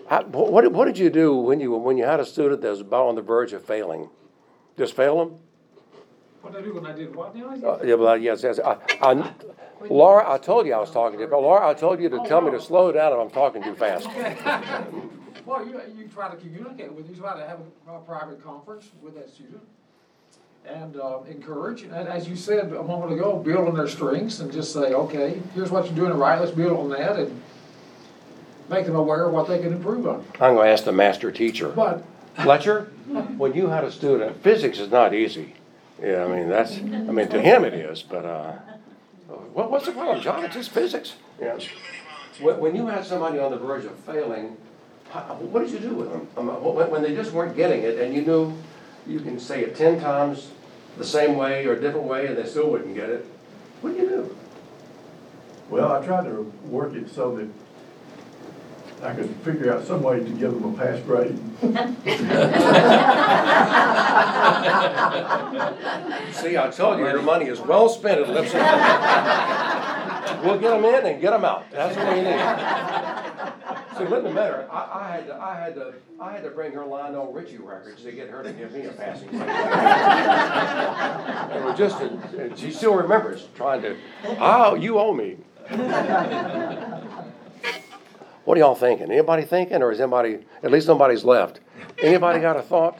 [0.09, 2.69] how, what, did- what did you do when you, when you had a student that
[2.69, 4.09] was about on the verge of failing?
[4.77, 5.39] Just fail them?
[6.41, 7.49] What did I do when I did what now?
[7.49, 8.59] Uh, yeah, well, yes, yes.
[8.59, 9.31] I, I,
[9.89, 12.19] Laura, I told you I was talking to you, but Laura, I told you to
[12.27, 14.09] tell me to slow down if I'm talking too fast.
[15.45, 18.89] Well, you, you try to communicate with, you try to have a, a private conference
[19.01, 19.61] with that student.
[20.63, 24.51] And, uh, encourage, and as you said a moment ago, build on their strengths and
[24.53, 27.41] just say, okay, here's what you're doing right, let's build on that and
[28.69, 30.23] make them aware of what they can improve on.
[30.39, 31.69] I'm gonna ask the master teacher.
[31.69, 32.03] But,
[32.43, 32.91] Fletcher,
[33.37, 35.55] when you had a student, physics is not easy.
[35.99, 38.53] Yeah, I mean, that's, I mean, to him it is, but, uh,
[39.53, 40.45] what, what's the problem, John?
[40.45, 41.15] It's just physics.
[41.41, 41.57] Yeah.
[42.39, 44.57] When, when you had somebody on the verge of failing,
[45.11, 46.27] what did you do with them?
[46.35, 48.53] When, when they just weren't getting it and you knew
[49.07, 50.51] you can say it ten times
[50.97, 53.25] the same way or a different way and they still wouldn't get it,
[53.81, 54.37] what do you do?
[55.69, 57.47] Well, I tried to work it so that
[59.03, 61.37] I could figure out some way to give them a pass grade.
[66.35, 68.61] See, I told you, your money is well spent at Lipscomb.
[70.43, 71.69] We'll get them in and get them out.
[71.69, 73.10] That's what we need.
[74.07, 76.85] See, Linda Metter, I, I had to, I had to, I had to bring her
[76.85, 79.41] Lionel Richie records to get her to give me a passing grade.
[81.55, 83.95] It was just, a- she still remembers trying to,
[84.39, 85.37] oh, you owe me.
[88.45, 89.11] What are y'all thinking?
[89.11, 91.59] Anybody thinking, or is anybody, at least nobody's left?
[92.01, 92.97] Anybody got a thought?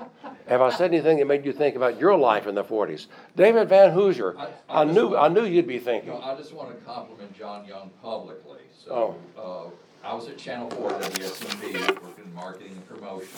[0.47, 3.07] Have I said anything that made you think about your life in the forties?
[3.35, 6.11] David Van Hoosier, I- I I knew, want- I knew you'd be thinking.
[6.13, 8.59] I just want to compliment John Young publicly.
[8.85, 9.69] So, uh,
[10.03, 13.29] I was at Channel Four WSMV, working in marketing and promotion,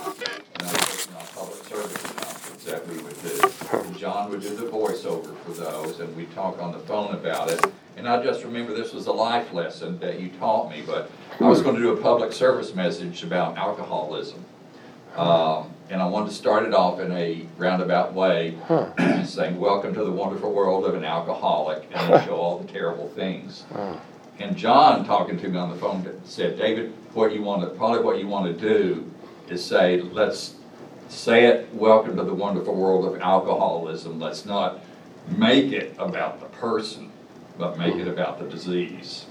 [0.56, 3.78] and I was working on public service announcements that we would do.
[3.78, 7.52] And John would do the voiceover for those, and we'd talk on the phone about
[7.52, 7.66] it.
[7.98, 11.44] And I just remember this was a life lesson that you taught me, but I
[11.48, 14.44] was gonna do a public service message about alcoholism.
[15.18, 18.58] Um, and I wanted to start it off in a roundabout way,
[19.26, 23.10] saying, welcome to the wonderful world of an alcoholic, and then show all the terrible
[23.10, 23.66] things.
[24.40, 28.04] And John, talking to me on the phone, said, David, what you want to, probably
[28.04, 29.12] what you want to do
[29.50, 30.56] is say, let's
[31.10, 34.20] say it, welcome to the wonderful world of alcoholism.
[34.20, 34.80] Let's not
[35.28, 37.12] make it about the person,
[37.58, 39.28] but make it about the disease.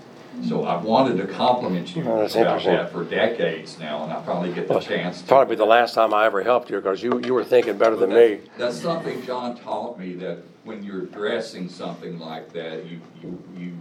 [0.48, 4.52] So I've wanted to compliment you Oh, about that for decades now, and I finally
[4.54, 5.28] get the chance to.
[5.28, 8.14] Probably the last time I ever helped you, because you, you were thinking better than
[8.14, 8.40] me.
[8.56, 13.76] That's something John taught me, that when you're addressing something like that, you, you, you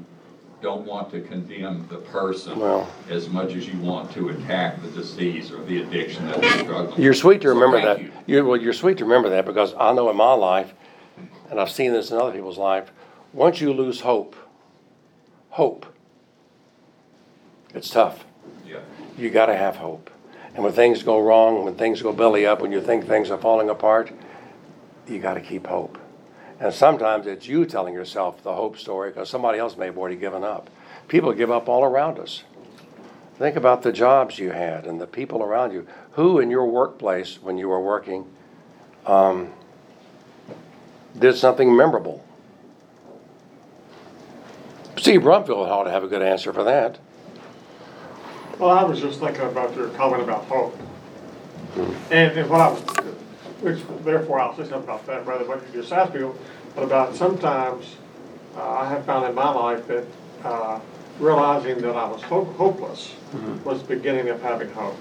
[0.62, 4.90] don't want to condemn the person Well- as much as you want to attack the
[4.90, 7.00] disease or the addiction that they're struggling with.
[7.00, 8.28] You're sweet to So remember thank that.
[8.28, 8.38] you.
[8.38, 10.74] You, well, you're sweet to remember that because I know in my life,
[11.50, 12.92] and I've seen this in other people's life,
[13.34, 14.36] once you lose hope,
[15.50, 15.86] hope,
[17.74, 18.26] it's tough.
[18.68, 18.80] Yeah.
[19.18, 20.10] You gotta have hope.
[20.54, 23.38] And when things go wrong, when things go belly up, when you think things are
[23.38, 24.12] falling apart,
[25.08, 25.98] you gotta keep hope.
[26.62, 30.16] And sometimes it's you telling yourself the hope story because somebody else may have already
[30.16, 30.70] given up.
[31.08, 32.44] People give up all around us.
[33.40, 35.88] Think about the jobs you had and the people around you.
[36.12, 38.28] Who in your workplace, when you were working,
[39.08, 39.52] um,
[41.18, 42.24] did something memorable?
[44.98, 47.00] Steve Brumfield ought to have a good answer for that.
[48.60, 50.80] Well, I was just thinking about your comment about hope.
[52.12, 52.84] And, and what I, was-
[53.62, 56.28] which therefore I'll say something about that rather than what you just asked me,
[56.76, 57.96] but about sometimes
[58.58, 60.06] uh, I have found in my life that
[60.44, 60.80] uh,
[61.20, 63.14] realizing that I was ho- hopeless
[63.64, 64.98] was the beginning of having hope.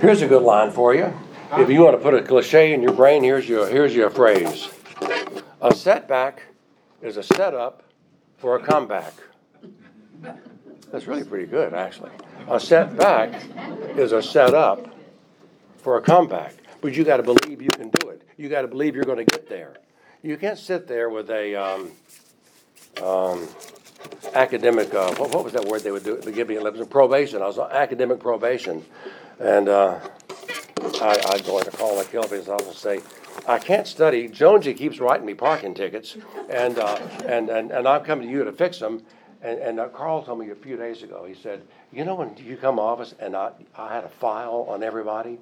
[0.00, 1.12] Here's a good line for you.
[1.56, 4.68] If you want to put a cliche in your brain, here's your, here's your phrase.
[5.62, 6.42] A setback
[7.00, 7.84] is a setup
[8.36, 9.14] for a comeback.
[10.92, 12.12] That's really pretty good, actually.
[12.48, 13.42] A setback
[13.96, 14.94] is a setup
[15.78, 16.54] for a comeback.
[16.80, 18.22] But you got to believe you can do it.
[18.36, 19.76] You got to believe you're going to get there.
[20.22, 21.90] You can't sit there with a um,
[23.02, 23.48] um,
[24.34, 24.92] academic.
[24.92, 26.16] Uh, what, what was that word they would do?
[26.16, 27.42] They give me a probation.
[27.42, 28.84] I was on academic probation,
[29.40, 29.98] and uh,
[31.00, 33.00] I, I'd go into Carl McKelvey's office and say,
[33.46, 34.28] I can't study.
[34.28, 36.16] Jonesy keeps writing me parking tickets,
[36.50, 39.02] and, uh, and, and, and I'm coming to you to fix them.
[39.42, 41.62] And, and uh, Carl told me a few days ago, he said,
[41.92, 45.38] You know, when you come to office and I, I had a file on everybody?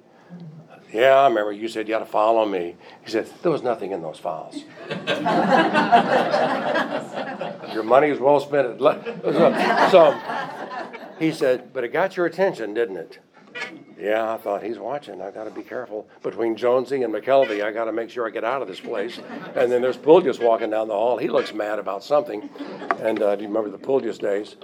[0.91, 2.75] Yeah, I remember you said you had a file on me.
[3.03, 4.63] He said, There was nothing in those files.
[7.73, 8.79] Your money is well spent.
[9.91, 10.19] So
[11.19, 13.19] he said, But it got your attention, didn't it?
[13.97, 15.21] Yeah, I thought he's watching.
[15.21, 16.07] I got to be careful.
[16.21, 19.19] Between Jonesy and McKelvey, I got to make sure I get out of this place.
[19.55, 21.17] And then there's Pullias walking down the hall.
[21.17, 22.49] He looks mad about something.
[22.99, 24.57] And uh, do you remember the Pullias days?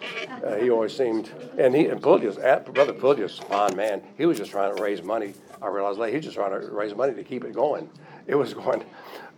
[0.46, 4.04] Uh, he always seemed, and he and Pullias, brother Pullias, fine man.
[4.18, 5.34] He was just trying to raise money.
[5.62, 7.90] I realized later he was just trying to raise money to keep it going.
[8.28, 8.84] It was going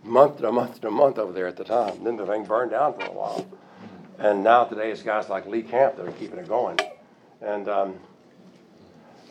[0.02, 2.02] month to month to month over there at the time.
[2.02, 3.46] Then the thing burned down for a while.
[4.18, 6.78] And now today it's guys like Lee Camp that are keeping it going.
[7.40, 7.98] And um,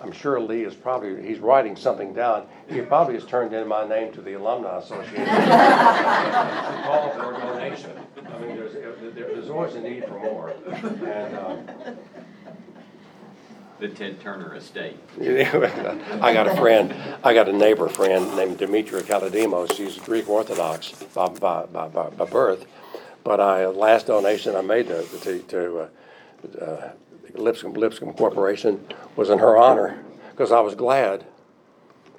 [0.04, 2.46] I'm sure Lee is probably, he's writing something down.
[2.70, 5.16] He probably has turned in my name to the Alumni Association.
[5.26, 7.92] to call for a donation.
[8.18, 8.74] I mean, there's,
[9.16, 10.50] there's always a need for more.
[10.50, 11.68] And, um,
[13.80, 15.00] The Ted Turner estate.
[15.22, 16.94] I got a friend,
[17.24, 19.74] I got a neighbor friend named Demetria Kalodimos.
[19.74, 22.66] She's Greek Orthodox by, by, by, by by birth.
[23.24, 25.88] But I, last donation I made to, to, to uh,
[26.62, 26.92] uh,
[27.34, 31.26] Lipscomb, Lipscomb Corporation was in her honor, because I was glad.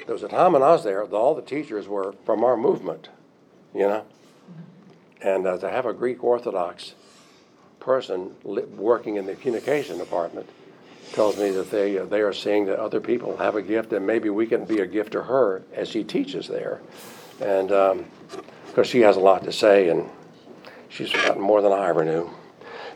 [0.07, 3.09] There was a time when I was there, all the teachers were from our movement,
[3.75, 4.05] you know?
[5.23, 6.95] And uh, to have a Greek Orthodox
[7.81, 10.49] person li- working in the communication department
[11.13, 14.07] tells me that they, uh, they are seeing that other people have a gift, and
[14.07, 16.81] maybe we can be a gift to her as she teaches there.
[17.41, 18.05] And,
[18.75, 20.11] because she has a lot to say, and
[20.89, 22.29] she's gotten more than I ever knew.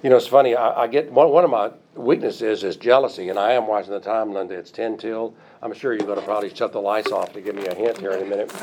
[0.02, 0.54] You know, it's funny.
[0.54, 4.00] I, I get one, one of my weaknesses is jealousy, and I am watching the
[4.00, 4.54] time, Linda.
[4.54, 5.34] It's ten till.
[5.60, 7.98] I'm sure you're going to probably shut the lights off to give me a hint
[7.98, 8.52] here in a minute.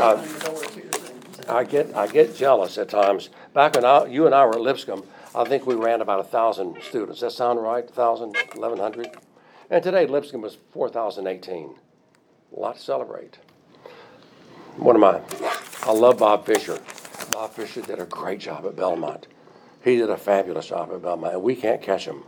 [0.00, 1.20] Uh, opening the door too soon.
[1.48, 3.30] I get I get jealous at times.
[3.52, 5.02] Back when I, you and I were at Lipscomb,
[5.34, 7.20] I think we ran about a thousand students.
[7.20, 7.84] Does that sound right?
[7.84, 9.10] A thousand, eleven hundred,
[9.68, 11.74] and today Lipscomb was four thousand eighteen.
[12.56, 13.38] A lot to celebrate.
[14.76, 15.20] One of my,
[15.82, 16.78] I love Bob Fisher.
[17.32, 19.26] Bob Fisher did a great job at Belmont.
[19.82, 22.22] He did a fabulous job at Belmont, and we can't catch him.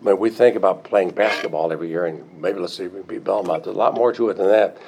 [0.00, 3.02] I mean, we think about playing basketball every year, and maybe let's see if we
[3.02, 3.64] beat Belmont.
[3.64, 4.78] There's a lot more to it than that.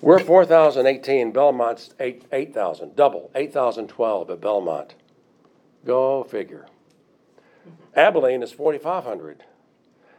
[0.00, 1.30] We're 4,018.
[1.30, 4.94] Belmont's 8 8,000, double 8,012 at Belmont.
[5.84, 6.66] Go figure.
[7.94, 9.44] Abilene is 4,500.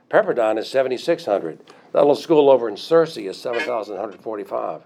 [0.09, 1.59] Pepperdine is 7,600.
[1.93, 4.81] That little school over in Searcy is 7,145.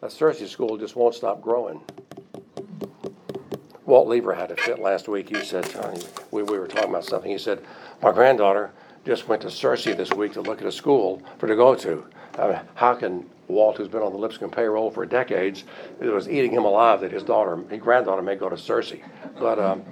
[0.00, 1.82] That Searcy school just won't stop growing.
[3.86, 5.28] Walt Lever had a fit last week.
[5.28, 5.64] He said,
[6.32, 7.30] we, we were talking about something.
[7.30, 7.62] He said,
[8.02, 8.72] My granddaughter
[9.04, 12.04] just went to Searcy this week to look at a school for to go to.
[12.36, 15.62] Uh, how can Walt, who's been on the Lipscomb payroll for decades,
[16.00, 19.02] it was eating him alive that his daughter, his granddaughter, may go to Searcy.
[19.38, 19.84] But um,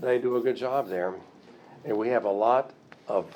[0.00, 1.14] they do a good job there,
[1.84, 2.72] and we have a lot
[3.08, 3.26] of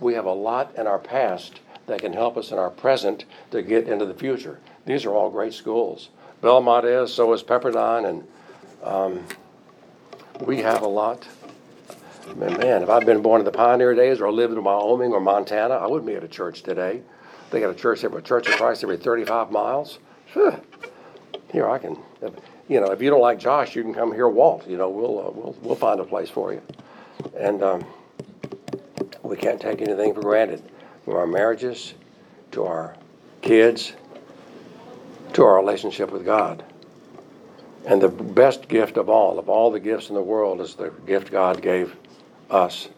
[0.00, 3.62] we have a lot in our past that can help us in our present to
[3.62, 4.58] get into the future.
[4.84, 6.10] These are all great schools.
[6.42, 8.26] Belmont is, so is Pepperdine, and
[8.82, 9.24] um,
[10.40, 11.26] we have a lot.
[12.34, 15.74] Man, if I'd been born in the pioneer days or lived in Wyoming or Montana,
[15.74, 17.02] I wouldn't be at a church today.
[17.50, 20.00] They got a church every Church of Christ every 35 miles.
[21.52, 21.96] Here I can,
[22.68, 24.68] you know, if you don't like Josh, you can come here, Walt.
[24.68, 26.60] You know, we'll uh, we'll we'll find a place for you.
[27.38, 27.84] And um,
[29.22, 30.62] we can't take anything for granted,
[31.04, 31.94] from our marriages,
[32.52, 32.96] to our
[33.40, 33.92] kids,
[35.34, 36.64] to our relationship with God.
[37.86, 40.90] And the best gift of all, of all the gifts in the world, is the
[41.06, 41.96] gift God gave
[42.50, 42.88] us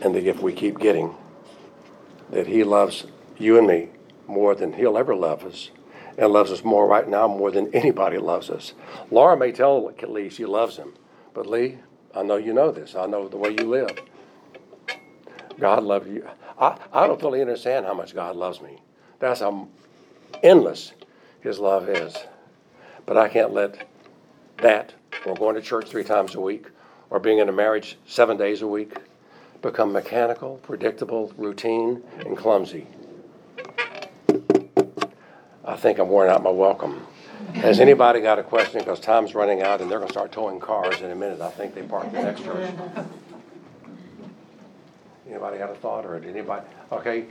[0.00, 1.12] and the gift we keep getting.
[2.30, 3.88] That He loves you and me
[4.28, 5.70] more than He'll ever love us,
[6.16, 8.74] and loves us more right now more than anybody loves us.
[9.10, 10.94] Laura may tell Lee she loves him,
[11.34, 11.78] but Lee,
[12.14, 12.94] I know you know this.
[12.94, 13.90] I know the way you live.
[15.58, 16.26] God loves you.
[16.58, 18.78] I, I don't fully understand how much God loves me.
[19.18, 19.68] That's how
[20.42, 20.92] endless
[21.40, 22.16] His love is.
[23.04, 23.86] But I can't let
[24.58, 24.94] that,
[25.24, 26.66] or going to church three times a week,
[27.10, 28.94] or being in a marriage seven days a week,
[29.62, 32.86] become mechanical, predictable, routine, and clumsy.
[35.64, 37.06] I think I'm wearing out my welcome.
[37.54, 38.78] Has anybody got a question?
[38.78, 41.40] Because time's running out and they're gonna start towing cars in a minute.
[41.40, 42.70] I think they parked the next church.
[45.28, 47.26] Anybody got a thought or did anybody, okay?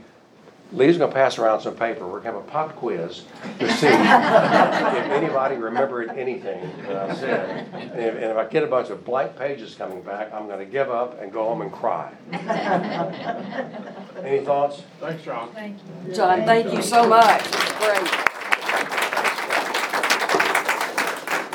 [0.72, 2.06] Lee's gonna pass around some paper.
[2.06, 3.22] We're gonna have a pop quiz
[3.60, 7.68] to see if anybody remembered anything that I said.
[7.72, 10.64] And if, and if I get a bunch of blank pages coming back, I'm gonna
[10.64, 12.12] give up and go home and cry.
[14.24, 14.82] Any thoughts?
[15.00, 15.50] Thanks, John.
[15.52, 16.12] Thank you.
[16.12, 17.44] John, thank you so much.
[17.78, 18.32] Great.